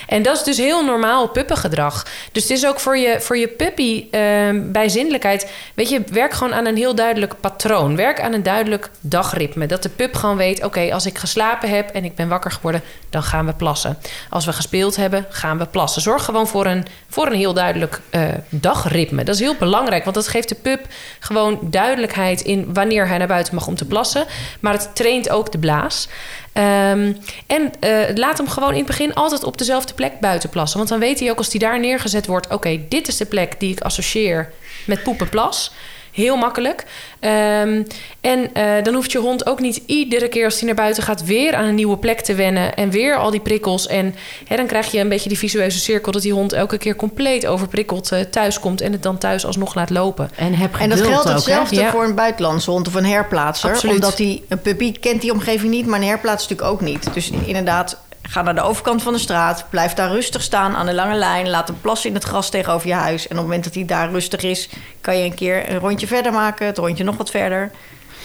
En 0.06 0.22
dat 0.22 0.36
is 0.36 0.42
dus 0.42 0.56
heel 0.56 0.84
normaal 0.84 1.28
puppengedrag. 1.28 2.06
Dus 2.32 2.42
het 2.42 2.52
is 2.52 2.66
ook 2.66 2.80
voor 2.80 2.96
je, 2.96 3.20
voor 3.20 3.36
je 3.36 3.48
puppy 3.48 4.06
ehm, 4.10 4.72
bij 4.72 4.88
zindelijkheid... 4.88 5.50
weet 5.74 5.88
je, 5.88 6.02
werk 6.12 6.32
gewoon 6.32 6.54
aan 6.54 6.66
een 6.66 6.76
heel 6.76 6.94
duidelijk 6.94 7.34
patroon. 7.40 7.96
Werk 7.96 8.20
aan 8.20 8.32
een 8.32 8.42
duidelijk 8.42 8.90
dagritme. 9.00 9.66
Dat 9.66 9.82
de 9.82 9.88
pup 9.88 10.14
gewoon 10.14 10.36
weet... 10.36 10.64
oké, 10.64 10.92
als 10.92 11.06
ik 11.06 11.18
geslapen 11.18 11.70
heb 11.70 11.90
en 11.90 12.04
ik 12.04 12.14
ben 12.14 12.28
wakker 12.28 12.50
geworden... 12.50 12.82
dan 13.10 13.22
gaan 13.22 13.46
we 13.46 13.52
plassen. 13.52 13.98
Als 14.30 14.44
we 14.44 14.52
gespeeld 14.52 14.96
hebben, 14.96 15.26
gaan 15.30 15.58
we 15.58 15.66
plassen. 15.66 15.89
Zorg 15.98 16.24
gewoon 16.24 16.46
voor 16.46 16.66
een, 16.66 16.86
voor 17.08 17.26
een 17.26 17.38
heel 17.38 17.54
duidelijk 17.54 18.00
eh, 18.10 18.22
dagritme. 18.48 19.24
Dat 19.24 19.34
is 19.34 19.40
heel 19.40 19.56
belangrijk, 19.58 20.04
want 20.04 20.16
dat 20.16 20.28
geeft 20.28 20.48
de 20.48 20.54
pup 20.54 20.86
gewoon 21.20 21.58
duidelijkheid... 21.62 22.40
in 22.40 22.74
wanneer 22.74 23.08
hij 23.08 23.18
naar 23.18 23.26
buiten 23.26 23.54
mag 23.54 23.66
om 23.66 23.74
te 23.74 23.84
plassen. 23.84 24.26
Maar 24.60 24.72
het 24.72 24.90
traint 24.94 25.30
ook 25.30 25.52
de 25.52 25.58
blaas. 25.58 26.08
Ehm, 26.52 27.12
en 27.46 27.72
eh, 27.80 28.14
laat 28.14 28.38
hem 28.38 28.48
gewoon 28.48 28.70
in 28.70 28.76
het 28.76 28.86
begin 28.86 29.14
altijd 29.14 29.44
op 29.44 29.58
dezelfde 29.58 29.94
plek 29.94 30.20
buiten 30.20 30.48
plassen. 30.48 30.78
Want 30.78 30.90
dan 30.90 30.98
weet 30.98 31.20
hij 31.20 31.30
ook 31.30 31.38
als 31.38 31.50
hij 31.50 31.60
daar 31.60 31.80
neergezet 31.80 32.26
wordt: 32.26 32.48
oké, 32.48 32.80
dit 32.88 33.08
is 33.08 33.16
de 33.16 33.26
plek 33.26 33.60
die 33.60 33.72
ik 33.72 33.80
associeer 33.80 34.52
met 34.86 35.02
poepenplas. 35.02 35.72
Heel 36.12 36.36
makkelijk. 36.36 36.84
Ehm, 37.20 37.82
en 38.20 38.54
eh, 38.54 38.82
dan 38.82 38.94
hoeft 38.94 39.12
je 39.12 39.18
hond 39.18 39.46
ook 39.46 39.60
niet 39.60 39.82
iedere 39.86 40.28
keer 40.28 40.44
als 40.44 40.54
hij 40.58 40.66
naar 40.66 40.74
buiten 40.74 41.02
gaat... 41.02 41.24
weer 41.24 41.54
aan 41.54 41.64
een 41.64 41.74
nieuwe 41.74 41.96
plek 41.96 42.20
te 42.20 42.34
wennen 42.34 42.74
en 42.74 42.90
weer 42.90 43.16
al 43.16 43.30
die 43.30 43.40
prikkels. 43.40 43.86
En 43.86 44.14
hè, 44.46 44.56
dan 44.56 44.66
krijg 44.66 44.90
je 44.90 44.98
een 44.98 45.08
beetje 45.08 45.28
die 45.28 45.38
visueuze 45.38 45.78
cirkel... 45.78 46.12
dat 46.12 46.22
die 46.22 46.32
hond 46.32 46.52
elke 46.52 46.78
keer 46.78 46.96
compleet 46.96 47.46
overprikkeld 47.46 48.12
uh, 48.12 48.20
thuis 48.20 48.60
komt... 48.60 48.80
en 48.80 48.92
het 48.92 49.02
dan 49.02 49.18
thuis 49.18 49.46
alsnog 49.46 49.74
laat 49.74 49.90
lopen. 49.90 50.30
En, 50.36 50.54
heb 50.54 50.76
En 50.76 50.88
dat 50.88 51.00
geldt 51.00 51.28
ook, 51.28 51.34
hetzelfde 51.34 51.74
Ja. 51.76 51.90
voor 51.90 52.04
een 52.04 52.14
buitenlandse 52.14 52.70
hond 52.70 52.86
of 52.86 52.94
een 52.94 53.04
herplaatser. 53.04 53.70
Absoluut. 53.70 53.94
Omdat 53.94 54.16
die, 54.16 54.44
een 54.48 54.60
puppy 54.60 54.92
kent 54.92 55.20
die 55.20 55.32
omgeving 55.32 55.70
niet, 55.70 55.86
maar 55.86 56.00
een 56.00 56.06
herplaatser 56.06 56.50
natuurlijk 56.50 56.82
ook 56.82 56.88
niet. 56.88 57.14
Dus 57.14 57.30
inderdaad, 57.30 57.98
ga 58.30 58.42
naar 58.42 58.54
de 58.54 58.60
overkant 58.60 59.02
van 59.02 59.12
de 59.12 59.18
straat. 59.18 59.64
Blijf 59.70 59.94
daar 59.94 60.10
rustig 60.10 60.42
staan 60.42 60.76
aan 60.76 60.86
de 60.86 60.94
lange 60.94 61.14
lijn. 61.14 61.48
Laat 61.48 61.68
hem 61.68 61.80
plassen 61.80 62.08
in 62.08 62.14
het 62.14 62.24
gras 62.24 62.50
tegenover 62.50 62.88
je 62.88 62.94
huis. 62.94 63.22
En 63.22 63.30
op 63.30 63.36
het 63.36 63.46
moment 63.46 63.64
dat 63.64 63.74
hij 63.74 63.84
daar 63.84 64.10
rustig 64.10 64.42
is, 64.42 64.68
kan 65.00 65.18
je 65.18 65.24
een 65.24 65.34
keer 65.34 65.70
een 65.70 65.78
rondje 65.78 66.06
verder 66.06 66.32
maken. 66.32 66.66
Het 66.66 66.78
rondje 66.78 67.04
nog 67.04 67.16
wat 67.16 67.30
verder. 67.30 67.70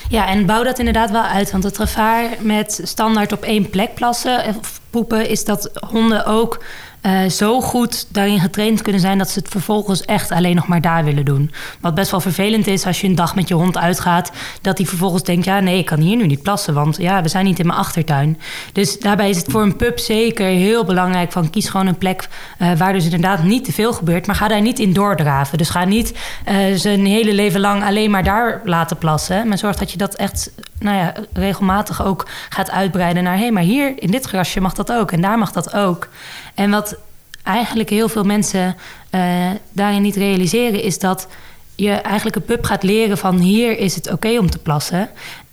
Ja, 0.10 0.28
en 0.28 0.46
bouw 0.46 0.64
dat 0.64 0.80
inderdaad 0.80 1.12
wel 1.12 1.22
uit. 1.22 1.52
Want 1.52 1.64
het 1.64 1.78
gevaar 1.78 2.30
met 2.40 2.80
standaard 2.84 3.32
op 3.32 3.44
één 3.44 3.70
plek 3.70 3.94
plassen 3.94 4.46
of 4.46 4.80
poepen... 4.90 5.30
is 5.30 5.46
dat 5.46 5.72
honden 5.90 6.26
ook 6.26 6.64
eh, 7.06 7.30
zo 7.30 7.62
goed 7.62 8.08
daarin 8.10 8.40
getraind 8.40 8.82
kunnen 8.82 9.02
zijn... 9.02 9.18
dat 9.18 9.30
ze 9.30 9.40
het 9.40 9.48
vervolgens 9.48 10.06
echt 10.06 10.32
alleen 10.32 10.56
nog 10.56 10.68
maar 10.68 10.82
daar 10.82 11.04
willen 11.04 11.26
doen. 11.26 11.52
Wat 11.82 11.96
best 11.96 12.12
wel 12.12 12.20
vervelend 12.20 12.68
is 12.68 12.86
als 12.86 13.02
je 13.02 13.08
een 13.08 13.16
dag 13.16 13.36
met 13.36 13.48
je 13.48 13.54
hond 13.54 13.78
uitgaat... 13.78 14.32
dat 14.62 14.78
hij 14.78 14.88
vervolgens 14.88 15.24
denkt, 15.24 15.46
ja 15.46 15.60
nee, 15.60 15.78
ik 15.78 15.86
kan 15.86 16.00
hier 16.00 16.16
nu 16.16 16.28
niet 16.28 16.42
plassen... 16.42 16.74
want 16.74 16.98
ja, 16.98 17.22
we 17.22 17.28
zijn 17.28 17.46
niet 17.46 17.60
in 17.60 17.68
mijn 17.68 17.80
achtertuin. 17.80 18.40
Dus 18.74 19.00
daarbij 19.00 19.30
is 19.30 19.38
het 19.38 19.52
voor 19.52 19.62
een 19.62 19.76
pup 19.76 20.00
zeker 20.00 20.46
heel 20.46 20.86
belangrijk... 20.86 21.32
van 21.32 21.50
kies 21.50 21.70
gewoon 21.70 21.88
een 21.88 21.98
plek 21.98 22.30
eh, 22.58 22.72
waar 22.78 22.94
dus 22.94 23.04
inderdaad 23.04 23.44
niet 23.44 23.66
te 23.66 23.72
veel 23.72 23.94
gebeurt... 23.94 24.28
maar 24.28 24.36
ga 24.36 24.48
daar 24.48 24.62
niet 24.62 24.80
in 24.80 24.94
doordraven. 24.94 25.58
Dus 25.58 25.70
ga 25.70 25.84
niet 25.84 26.14
eh, 26.46 26.56
zijn 26.76 27.06
hele 27.06 27.34
leven 27.34 27.60
lang 27.60 27.84
alleen 27.84 28.12
maar 28.12 28.24
daar 28.24 28.62
laten 28.64 28.98
plassen... 28.98 29.48
maar 29.48 29.58
zorg 29.58 29.76
dat 29.76 29.92
je 29.92 29.98
dat 29.98 30.16
echt 30.16 30.52
nou 30.80 30.98
ja, 30.98 31.14
regelmatig 31.34 32.06
ook 32.06 32.28
gaat 32.50 32.72
uitbreiden 32.72 33.24
naar... 33.24 33.36
hé, 33.36 33.42
hey, 33.42 33.52
maar 33.52 33.64
hier 33.64 33.94
in 34.02 34.12
dit 34.12 34.26
grasje 34.26 34.62
mag 34.62 34.74
dat 34.74 34.92
ook 34.92 35.12
en 35.12 35.22
daar 35.22 35.38
mag 35.38 35.52
dat 35.52 35.74
ook. 35.74 36.08
En 36.54 36.70
wat 36.72 36.96
eigenlijk 37.44 37.90
heel 37.90 38.10
veel 38.10 38.24
mensen 38.24 38.76
eh, 39.10 39.50
daarin 39.72 40.02
niet 40.02 40.16
realiseren... 40.16 40.84
is 40.84 41.00
dat 41.00 41.28
je 41.76 41.92
eigenlijk 41.92 42.36
een 42.36 42.46
pup 42.46 42.64
gaat 42.64 42.84
leren 42.84 43.18
van 43.18 43.38
hier 43.38 43.78
is 43.78 43.96
het 43.96 44.12
oké 44.12 44.38
om 44.40 44.50
te 44.50 44.58
plassen. 44.58 45.10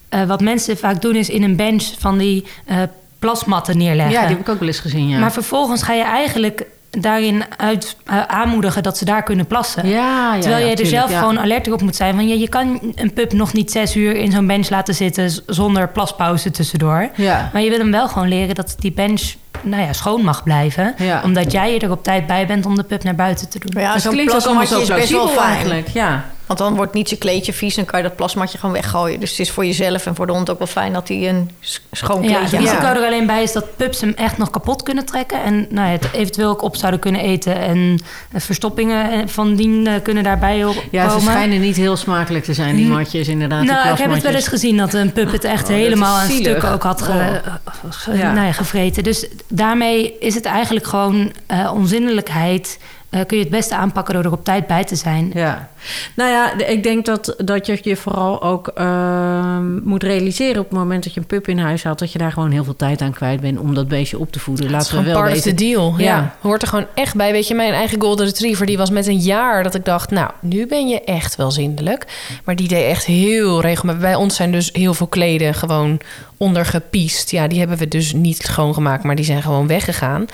Eh, 0.09 0.25
wat 0.25 0.41
mensen 0.41 0.77
vaak 0.77 1.01
doen 1.01 1.15
is 1.15 1.29
in 1.29 1.43
een 1.43 1.57
bench 1.57 1.93
van 1.99 2.19
die 2.19 2.47
eh, 2.65 2.83
plasmatten 3.19 3.79
neerleggen. 3.79 4.15
Ja, 4.15 4.21
die 4.21 4.37
heb 4.37 4.41
ik 4.41 4.49
ook 4.49 4.59
wel 4.59 4.69
eens 4.69 4.81
gezien, 4.81 5.09
ja. 5.09 5.19
Maar 5.19 5.33
vervolgens 5.33 5.83
ga 5.83 5.93
je 5.93 6.03
eigenlijk 6.03 6.67
daarin 7.01 7.45
uit, 7.57 7.97
eh, 8.05 8.23
aanmoedigen 8.23 8.83
dat 8.83 8.99
ze 8.99 9.05
daar 9.05 9.23
kunnen 9.23 9.47
plassen. 9.47 9.89
ja, 9.89 10.35
ja, 10.35 10.41
Terwijl 10.41 10.65
ja, 10.65 10.71
je 10.71 10.77
er 10.77 10.87
zelf 10.87 11.11
ja. 11.11 11.19
gewoon 11.19 11.39
alert 11.39 11.73
op 11.73 11.83
moet 11.83 11.97
zijn. 11.97 12.17
Want 12.17 12.29
je, 12.29 12.39
je 12.39 12.49
kan 12.49 12.93
een 12.95 13.13
pup 13.13 13.33
nog 13.33 13.53
niet 13.53 13.71
zes 13.71 13.97
uur 13.97 14.17
in 14.17 14.33
zo'n 14.33 14.47
bench 14.47 14.69
laten 14.71 14.95
zitten... 14.95 15.31
zonder 15.47 15.89
plaspauze 15.89 16.51
tussendoor. 16.51 17.09
Ja. 17.15 17.51
Maar 17.53 17.63
je 17.63 17.71
wil 17.71 17.79
hem 17.79 17.91
wel 17.91 18.09
gewoon 18.09 18.29
leren 18.29 18.55
dat 18.55 18.75
die 18.79 18.93
bench 18.93 19.33
nou 19.63 19.83
ja, 19.83 19.93
schoon 19.93 20.23
mag 20.25 20.43
blijven. 20.43 20.95
Ja. 20.99 21.21
Omdat 21.25 21.53
jij 21.53 21.79
er 21.81 21.91
op 21.91 22.03
tijd 22.03 22.27
bij 22.27 22.47
bent 22.47 22.67
om 22.67 22.77
de 22.77 22.83
pup 22.83 23.03
naar 23.03 23.15
buiten 23.15 23.49
te 23.49 23.59
doen. 23.59 23.71
Maar 23.75 23.83
ja, 23.83 23.93
Het 23.93 24.09
klinkt 24.09 24.35
ook 24.35 24.45
allemaal 24.45 24.67
zo 24.67 24.81
is 24.81 24.89
best 24.89 24.89
wel 24.89 24.97
plausibel 24.97 25.29
fijn. 25.43 25.55
eigenlijk. 25.55 25.89
Ja. 25.89 26.25
Want 26.53 26.65
dan 26.65 26.75
wordt 26.77 26.95
niet 26.95 27.09
zijn 27.09 27.21
kleedje 27.21 27.53
vies 27.53 27.77
en 27.77 27.85
kan 27.85 27.99
je 28.03 28.05
dat 28.09 28.17
plasmatje 28.17 28.59
gewoon 28.59 28.75
weggooien. 28.75 29.21
Dus 29.21 29.31
het 29.31 29.39
is 29.39 29.51
voor 29.51 29.65
jezelf 29.67 30.07
en 30.07 30.15
voor 30.15 30.27
de 30.27 30.33
hond 30.33 30.51
ook 30.51 30.59
wel 30.59 30.67
fijn 30.67 30.93
dat 30.93 31.09
hij 31.09 31.29
een 31.29 31.51
schoon 31.93 32.23
Ja, 32.23 32.29
kleedje 32.29 32.43
het 32.43 32.51
heeft. 32.51 32.71
risico 32.81 33.01
er 33.01 33.07
alleen 33.07 33.27
bij 33.27 33.43
is 33.43 33.53
dat 33.53 33.77
pups 33.77 34.01
hem 34.01 34.13
echt 34.17 34.39
nog 34.39 34.51
kapot 34.51 34.83
kunnen 34.83 35.05
trekken. 35.07 35.43
En 35.43 35.67
nou 35.71 35.87
ja, 35.87 35.93
het 35.93 36.09
eventueel 36.13 36.49
ook 36.51 36.63
op 36.63 36.77
zouden 36.77 37.01
kunnen 37.01 37.21
eten. 37.21 37.57
En 37.61 37.99
eh, 38.33 38.41
verstoppingen 38.41 39.11
eh, 39.13 39.19
van 39.27 39.55
dien 39.55 39.87
eh, 39.87 39.95
kunnen 40.03 40.23
daarbij 40.23 40.65
op 40.65 40.85
ja, 40.91 41.03
ze 41.09 41.15
komen. 41.17 41.33
schijnen 41.33 41.61
niet 41.61 41.77
heel 41.77 41.97
smakelijk 41.97 42.45
te 42.45 42.55
zijn, 42.55 42.77
die 42.77 42.85
Mm. 42.85 42.91
matjes 42.93 43.29
inderdaad. 43.29 43.61
die 43.61 43.71
Nou, 43.71 43.93
ik 43.93 43.99
heb 43.99 44.11
het 44.11 44.23
wel 44.23 44.35
eens 44.35 44.49
gezien 44.49 44.77
dat 44.77 44.95
een 44.95 45.13
pup 45.13 45.33
het 45.33 45.45
echt 45.45 45.63
Oh, 45.69 45.75
helemaal 45.75 46.17
aan 46.19 46.31
stukken 46.31 46.73
ook 46.73 46.83
had 46.83 47.03
ge- 47.03 47.41
Oh. 47.85 47.91
ge- 47.91 48.17
Ja. 48.17 48.33
nou 48.33 48.47
ja, 48.47 48.53
gevreten. 48.53 49.03
Dus 49.03 49.27
daarmee 49.49 50.19
is 50.21 50.35
het 50.35 50.45
eigenlijk 50.45 50.87
gewoon 50.87 51.33
onzindelijkheid. 51.75 52.79
Eh, 53.13 53.21
kun 53.27 53.37
je 53.37 53.43
het 53.43 53.53
beste 53.53 53.77
aanpakken 53.77 54.15
door 54.15 54.25
er 54.25 54.33
op 54.33 54.45
tijd 54.45 54.67
bij 54.67 54.85
te 54.85 54.97
zijn. 54.97 55.31
Ja, 55.35 55.69
nou 56.17 56.31
ja, 56.31 56.67
ik 56.67 56.83
denk 56.83 57.05
dat, 57.05 57.35
dat 57.45 57.67
je 57.67 57.79
je 57.83 57.97
vooral 57.97 58.43
ook 58.43 58.69
ehm, 58.69 59.83
moet 59.83 60.03
realiseren 60.03 60.61
op 60.61 60.69
het 60.69 60.79
moment 60.79 61.05
dat 61.05 61.15
je 61.15 61.21
een 61.21 61.27
pup 61.27 61.49
in 61.49 61.59
huis 61.59 61.83
had, 61.83 61.99
dat 61.99 62.13
je 62.13 62.19
daar 62.19 62.33
gewoon 62.33 62.51
heel 62.51 62.65
veel 62.65 62.77
tijd 62.77 63.01
aan 63.01 63.13
kwijt 63.13 63.41
bent 63.41 63.59
om 63.59 63.75
dat 63.75 63.89
beestje 63.89 64.19
op 64.19 64.33
te 64.33 64.39
voeden. 64.39 64.71
Dat 64.71 64.81
is 64.81 64.93
Laten 64.93 64.97
we 64.97 65.03
gewoon 65.03 65.15
wel 65.15 65.23
part 65.23 65.37
of 65.37 65.55
the 65.57 65.65
deal. 65.65 65.95
Ja. 65.99 66.05
Ja. 66.05 66.37
Hoort 66.41 66.63
er 66.63 66.69
gewoon 66.69 66.87
echt 66.95 67.17
bij. 67.17 67.33
Weet 67.33 67.49
je, 67.49 67.55
mijn 67.55 67.73
eigen 67.73 68.01
golden 68.01 68.27
retriever... 68.27 68.67
die 68.67 68.77
was 68.77 68.91
met 68.91 69.07
een 69.07 69.19
jaar 69.19 69.63
dat 69.63 69.75
ik 69.75 69.85
dacht... 69.85 70.11
nou, 70.11 70.31
nu 70.41 70.67
ben 70.67 70.89
je 70.89 71.05
echt 71.05 71.37
wel 71.37 71.51
zindelijk. 71.51 72.07
Maar 72.45 72.57
die 72.57 72.69
deed 72.69 72.85
echt 72.85 73.05
heel 73.05 73.61
regelmatig. 73.61 74.03
Bij 74.03 74.15
ons 74.15 74.37
zijn 74.37 74.53
dus 74.53 74.71
heel 74.73 74.95
veel 74.95 75.07
kleden 75.07 75.55
gewoon 75.55 76.01
ondergepiest. 76.43 77.31
Ja, 77.31 77.47
die 77.47 77.59
hebben 77.59 77.77
we 77.77 77.89
dus 77.89 78.13
niet 78.13 78.43
schoongemaakt... 78.43 79.05
maar 79.05 79.15
die 79.15 79.25
zijn 79.25 79.43
gewoon 79.43 79.67
weggegaan. 79.67 80.27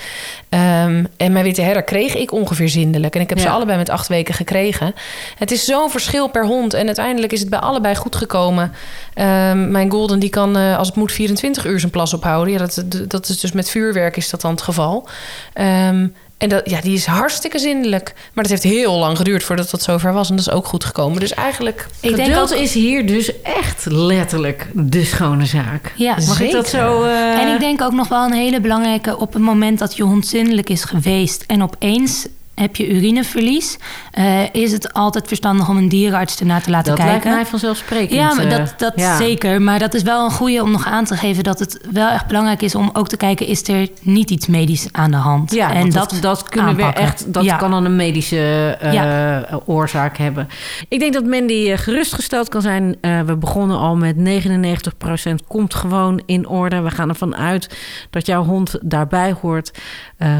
Ehm, 0.49 1.05
en 1.17 1.31
mijn 1.31 1.43
witte 1.43 1.61
herder 1.61 1.83
kreeg 1.83 2.15
ik 2.15 2.31
ongeveer 2.31 2.69
zindelijk. 2.69 3.15
En 3.15 3.21
ik 3.21 3.29
heb 3.29 3.39
ze 3.39 3.49
allebei 3.49 3.77
met 3.77 3.89
acht 3.89 4.07
weken 4.07 4.33
gekregen. 4.33 4.93
Het 5.37 5.51
is 5.51 5.65
zo'n 5.65 5.89
verschil 5.89 6.27
per 6.27 6.45
hond. 6.45 6.73
En 6.73 6.85
uiteindelijk 6.85 7.33
is 7.33 7.39
het 7.39 7.49
bij 7.49 7.59
allebei 7.59 7.95
goed 7.95 8.15
gekomen. 8.15 8.71
Ehm, 9.13 9.71
mijn 9.71 9.91
golden 9.91 10.19
die 10.19 10.29
kan, 10.29 10.57
eh, 10.57 10.77
als 10.77 10.87
het 10.87 10.95
moet, 10.95 11.11
24 11.11 11.65
uur 11.65 11.79
zijn 11.79 11.91
plas 11.91 12.13
ophouden. 12.13 12.53
Ja, 12.53 12.59
dat, 12.59 12.85
dat 13.07 13.29
is 13.29 13.39
dus 13.39 13.51
met 13.51 13.69
vuurwerk 13.69 14.17
is 14.17 14.29
dat 14.29 14.41
dan 14.41 14.51
het 14.51 14.61
geval. 14.61 15.07
Ehm, 15.53 16.07
en 16.39 16.49
dat, 16.49 16.69
ja, 16.69 16.81
die 16.81 16.93
is 16.93 17.05
hartstikke 17.05 17.59
zindelijk. 17.59 18.13
Maar 18.33 18.43
het 18.43 18.51
heeft 18.51 18.75
heel 18.75 18.97
lang 18.97 19.17
geduurd 19.17 19.43
voordat 19.43 19.69
dat 19.69 19.81
zover 19.81 20.13
was. 20.13 20.29
En 20.29 20.35
dat 20.35 20.47
is 20.47 20.53
ook 20.53 20.65
goed 20.65 20.83
gekomen. 20.83 21.19
Dus 21.19 21.33
eigenlijk... 21.33 21.87
Ik 21.99 22.15
denk 22.15 22.35
ook, 22.37 22.49
is 22.49 22.73
hier 22.73 23.05
dus 23.05 23.41
echt 23.41 23.85
letterlijk 23.85 24.67
de 24.73 25.03
schone 25.05 25.45
zaak. 25.45 25.93
ja, 25.95 26.15
Mag 26.27 26.41
ik 26.41 26.51
dat 26.51 26.67
zo... 26.69 27.03
eh, 27.03 27.41
En 27.41 27.53
ik 27.53 27.59
denk 27.59 27.81
ook 27.81 27.93
nog 27.93 28.07
wel 28.07 28.25
een 28.25 28.33
hele 28.33 28.61
belangrijke... 28.61 29.17
op 29.17 29.33
het 29.33 29.41
moment 29.41 29.79
dat 29.79 29.95
je 29.95 30.03
hond 30.03 30.27
zindelijk 30.27 30.69
is 30.69 30.83
geweest... 30.83 31.43
en 31.47 31.63
opeens 31.63 32.27
heb 32.59 32.75
je 32.75 32.89
urineverlies... 32.89 33.77
eh, 34.11 34.53
is 34.53 34.71
het 34.71 34.93
altijd 34.93 35.27
verstandig 35.27 35.69
om 35.69 35.77
een 35.77 35.89
dierenarts 35.89 36.39
ernaar 36.39 36.61
te 36.61 36.69
laten 36.69 36.89
dat 36.95 36.97
lijkt 36.97 37.11
kijken. 37.13 37.31
mij 37.31 37.45
vanzelfsprekend. 37.45 38.11
Ja, 38.11 38.33
maar 38.33 38.45
eh, 38.45 38.57
dat, 38.57 38.73
dat 38.77 38.93
ja. 38.95 39.17
zeker. 39.17 39.61
Maar 39.61 39.79
dat 39.79 39.93
is 39.93 40.01
wel 40.03 40.25
een 40.25 40.31
goede 40.31 40.61
om 40.61 40.71
nog 40.71 40.85
aan 40.85 41.05
te 41.05 41.15
geven... 41.15 41.43
dat 41.43 41.59
het 41.59 41.79
wel 41.91 42.09
echt 42.09 42.27
belangrijk 42.27 42.61
is 42.61 42.75
om 42.75 42.89
ook 42.93 43.07
te 43.07 43.17
kijken... 43.17 43.47
is 43.47 43.67
er 43.67 43.87
niet 44.01 44.29
iets 44.29 44.47
medisch 44.47 44.87
aan 44.91 45.11
de 45.11 45.17
hand? 45.17 45.51
Ja, 45.53 45.73
en 45.73 45.89
dat, 45.89 46.17
dat 46.21 46.43
kunnen 46.49 46.75
we 46.75 46.81
aanpakken. 46.83 47.03
echt. 47.03 47.33
Dat 47.33 47.43
Ja. 47.43 47.55
kan 47.57 47.71
dan 47.71 47.85
een 47.85 47.95
medische 47.95 48.77
eh, 48.79 48.93
Ja. 48.93 49.61
oorzaak 49.65 50.17
hebben. 50.17 50.47
Ik 50.87 50.99
denk 50.99 51.13
dat 51.13 51.25
Mandy 51.25 51.75
gerustgesteld 51.77 52.49
kan 52.49 52.61
zijn. 52.61 52.97
We 53.25 53.35
begonnen 53.39 53.77
al 53.77 53.95
met 53.95 54.15
99% 54.15 55.45
komt 55.47 55.73
gewoon 55.73 56.21
in 56.25 56.47
orde. 56.47 56.81
We 56.81 56.91
gaan 56.91 57.09
ervan 57.09 57.35
uit 57.35 57.77
dat 58.09 58.25
jouw 58.25 58.43
hond 58.43 58.77
daarbij 58.81 59.35
hoort. 59.41 59.71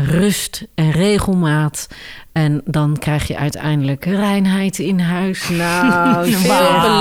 Rust 0.05 0.65
en 0.75 0.91
regelmaat. 0.91 1.87
En 2.31 2.61
dan 2.65 2.97
krijg 2.99 3.27
je 3.27 3.37
uiteindelijk 3.37 4.05
reinheid 4.05 4.79
in 4.79 4.99
huis. 4.99 5.49
Nou, 5.59 6.31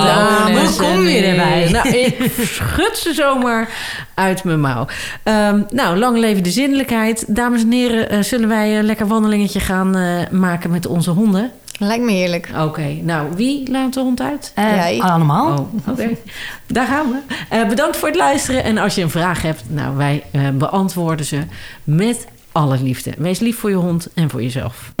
dames 0.05 0.77
Hoe 0.77 0.87
kom 0.87 1.07
je 1.07 1.21
erbij? 1.21 1.69
Nou, 1.71 1.87
ik 1.89 2.31
schud 2.41 2.97
ze 2.97 3.13
zomaar 3.13 3.69
uit 4.13 4.43
mijn 4.43 4.59
mouw. 4.59 4.87
Ehm, 5.23 5.61
nou, 5.69 5.97
lang 5.97 6.17
leven 6.17 6.43
de 6.43 6.51
zindelijkheid. 6.51 7.25
Dames 7.27 7.61
en 7.61 7.71
heren, 7.71 8.09
eh, 8.09 8.21
zullen 8.21 8.47
wij 8.47 8.77
een 8.77 8.85
lekker 8.85 9.07
wandelingetje 9.07 9.59
gaan 9.59 9.95
eh, 9.95 10.29
maken 10.31 10.71
met 10.71 10.87
onze 10.87 11.09
honden? 11.09 11.51
Lijkt 11.77 12.03
me 12.03 12.11
heerlijk. 12.11 12.49
Oké, 12.57 12.87
nou, 13.01 13.27
wie 13.35 13.71
laat 13.71 13.93
de 13.93 13.99
hond 13.99 14.21
uit? 14.21 14.51
Jij. 14.55 14.99
allemaal. 14.99 15.57
Oh, 15.57 15.89
oké. 15.91 16.09
Daar 16.67 16.87
gaan 16.87 17.05
we. 17.49 17.65
Bedankt 17.67 17.97
voor 17.97 18.07
het 18.07 18.17
luisteren. 18.17 18.63
En 18.63 18.77
als 18.77 18.95
je 18.95 19.01
een 19.01 19.09
vraag 19.09 19.41
hebt, 19.41 19.63
nou, 19.67 19.95
wij 19.97 20.23
beantwoorden 20.53 21.25
ze 21.25 21.39
met 21.83 22.27
alle 22.51 22.81
liefde. 22.81 23.13
Wees 23.17 23.39
lief 23.39 23.57
voor 23.57 23.69
je 23.69 23.75
hond 23.75 24.07
en 24.13 24.29
voor 24.29 24.41
jezelf. 24.41 24.93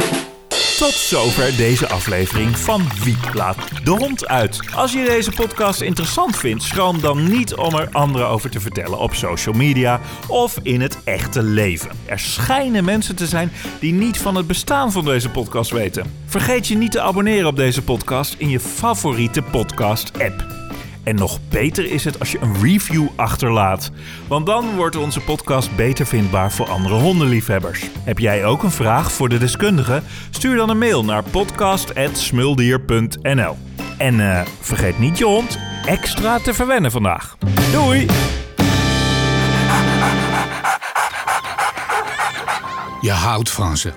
Tot 0.79 0.93
zover 0.93 1.57
deze 1.57 1.89
aflevering 1.89 2.57
van 2.57 2.81
Wie 3.03 3.17
laat 3.33 3.55
de 3.83 3.91
hond 3.91 4.27
uit. 4.27 4.59
Als 4.75 4.93
je 4.93 5.05
deze 5.05 5.31
podcast 5.31 5.81
interessant 5.81 6.37
vindt, 6.37 6.63
schroom 6.63 7.01
dan 7.01 7.29
niet 7.29 7.55
om 7.55 7.75
er 7.75 7.89
anderen 7.91 8.27
over 8.27 8.49
te 8.49 8.59
vertellen 8.59 8.99
op 8.99 9.13
social 9.13 9.55
media 9.55 9.99
of 10.27 10.59
in 10.63 10.81
het 10.81 10.97
echte 11.03 11.43
leven. 11.43 11.89
Er 12.05 12.19
schijnen 12.19 12.85
mensen 12.85 13.15
te 13.15 13.27
zijn 13.27 13.51
die 13.79 13.93
niet 13.93 14.17
van 14.17 14.35
het 14.35 14.47
bestaan 14.47 14.91
van 14.91 15.05
deze 15.05 15.29
podcast 15.29 15.71
weten. 15.71 16.13
Vergeet 16.25 16.67
je 16.67 16.77
niet 16.77 16.91
te 16.91 17.01
abonneren 17.01 17.47
op 17.47 17.55
deze 17.55 17.81
podcast 17.81 18.35
in 18.37 18.49
je 18.49 18.59
favoriete 18.59 19.41
podcast-app. 19.41 20.58
En 21.03 21.15
nog 21.15 21.39
beter 21.49 21.91
is 21.91 22.05
het 22.05 22.19
als 22.19 22.31
je 22.31 22.39
een 22.41 22.61
review 22.61 23.07
achterlaat. 23.15 23.91
Want 24.27 24.45
dan 24.45 24.75
wordt 24.75 24.95
onze 24.95 25.19
podcast 25.19 25.75
beter 25.75 26.05
vindbaar 26.05 26.51
voor 26.51 26.69
andere 26.69 26.95
hondenliefhebbers. 26.95 27.83
Heb 28.03 28.19
jij 28.19 28.45
ook 28.45 28.63
een 28.63 28.71
vraag 28.71 29.11
voor 29.11 29.29
de 29.29 29.37
deskundige? 29.37 30.01
Stuur 30.29 30.55
dan 30.55 30.69
een 30.69 30.77
mail 30.77 31.05
naar 31.05 31.23
podcast.smuldier.nl 31.23 33.57
En 33.97 34.19
eh, 34.19 34.41
vergeet 34.59 34.99
niet 34.99 35.17
je 35.17 35.25
hond 35.25 35.59
extra 35.85 36.39
te 36.39 36.53
verwennen 36.53 36.91
vandaag. 36.91 37.37
Doei! 37.71 38.07
Je 43.01 43.11
houdt 43.11 43.49
van 43.49 43.77
ze. 43.77 43.91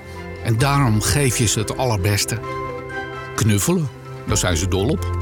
En 0.45 0.59
daarom 0.59 1.01
geef 1.01 1.39
je 1.39 1.47
ze 1.47 1.59
het 1.59 1.77
allerbeste. 1.77 2.39
Knuffelen, 3.35 3.89
daar 4.27 4.37
zijn 4.37 4.57
ze 4.57 4.69
dol 4.69 4.89
op. 4.89 5.22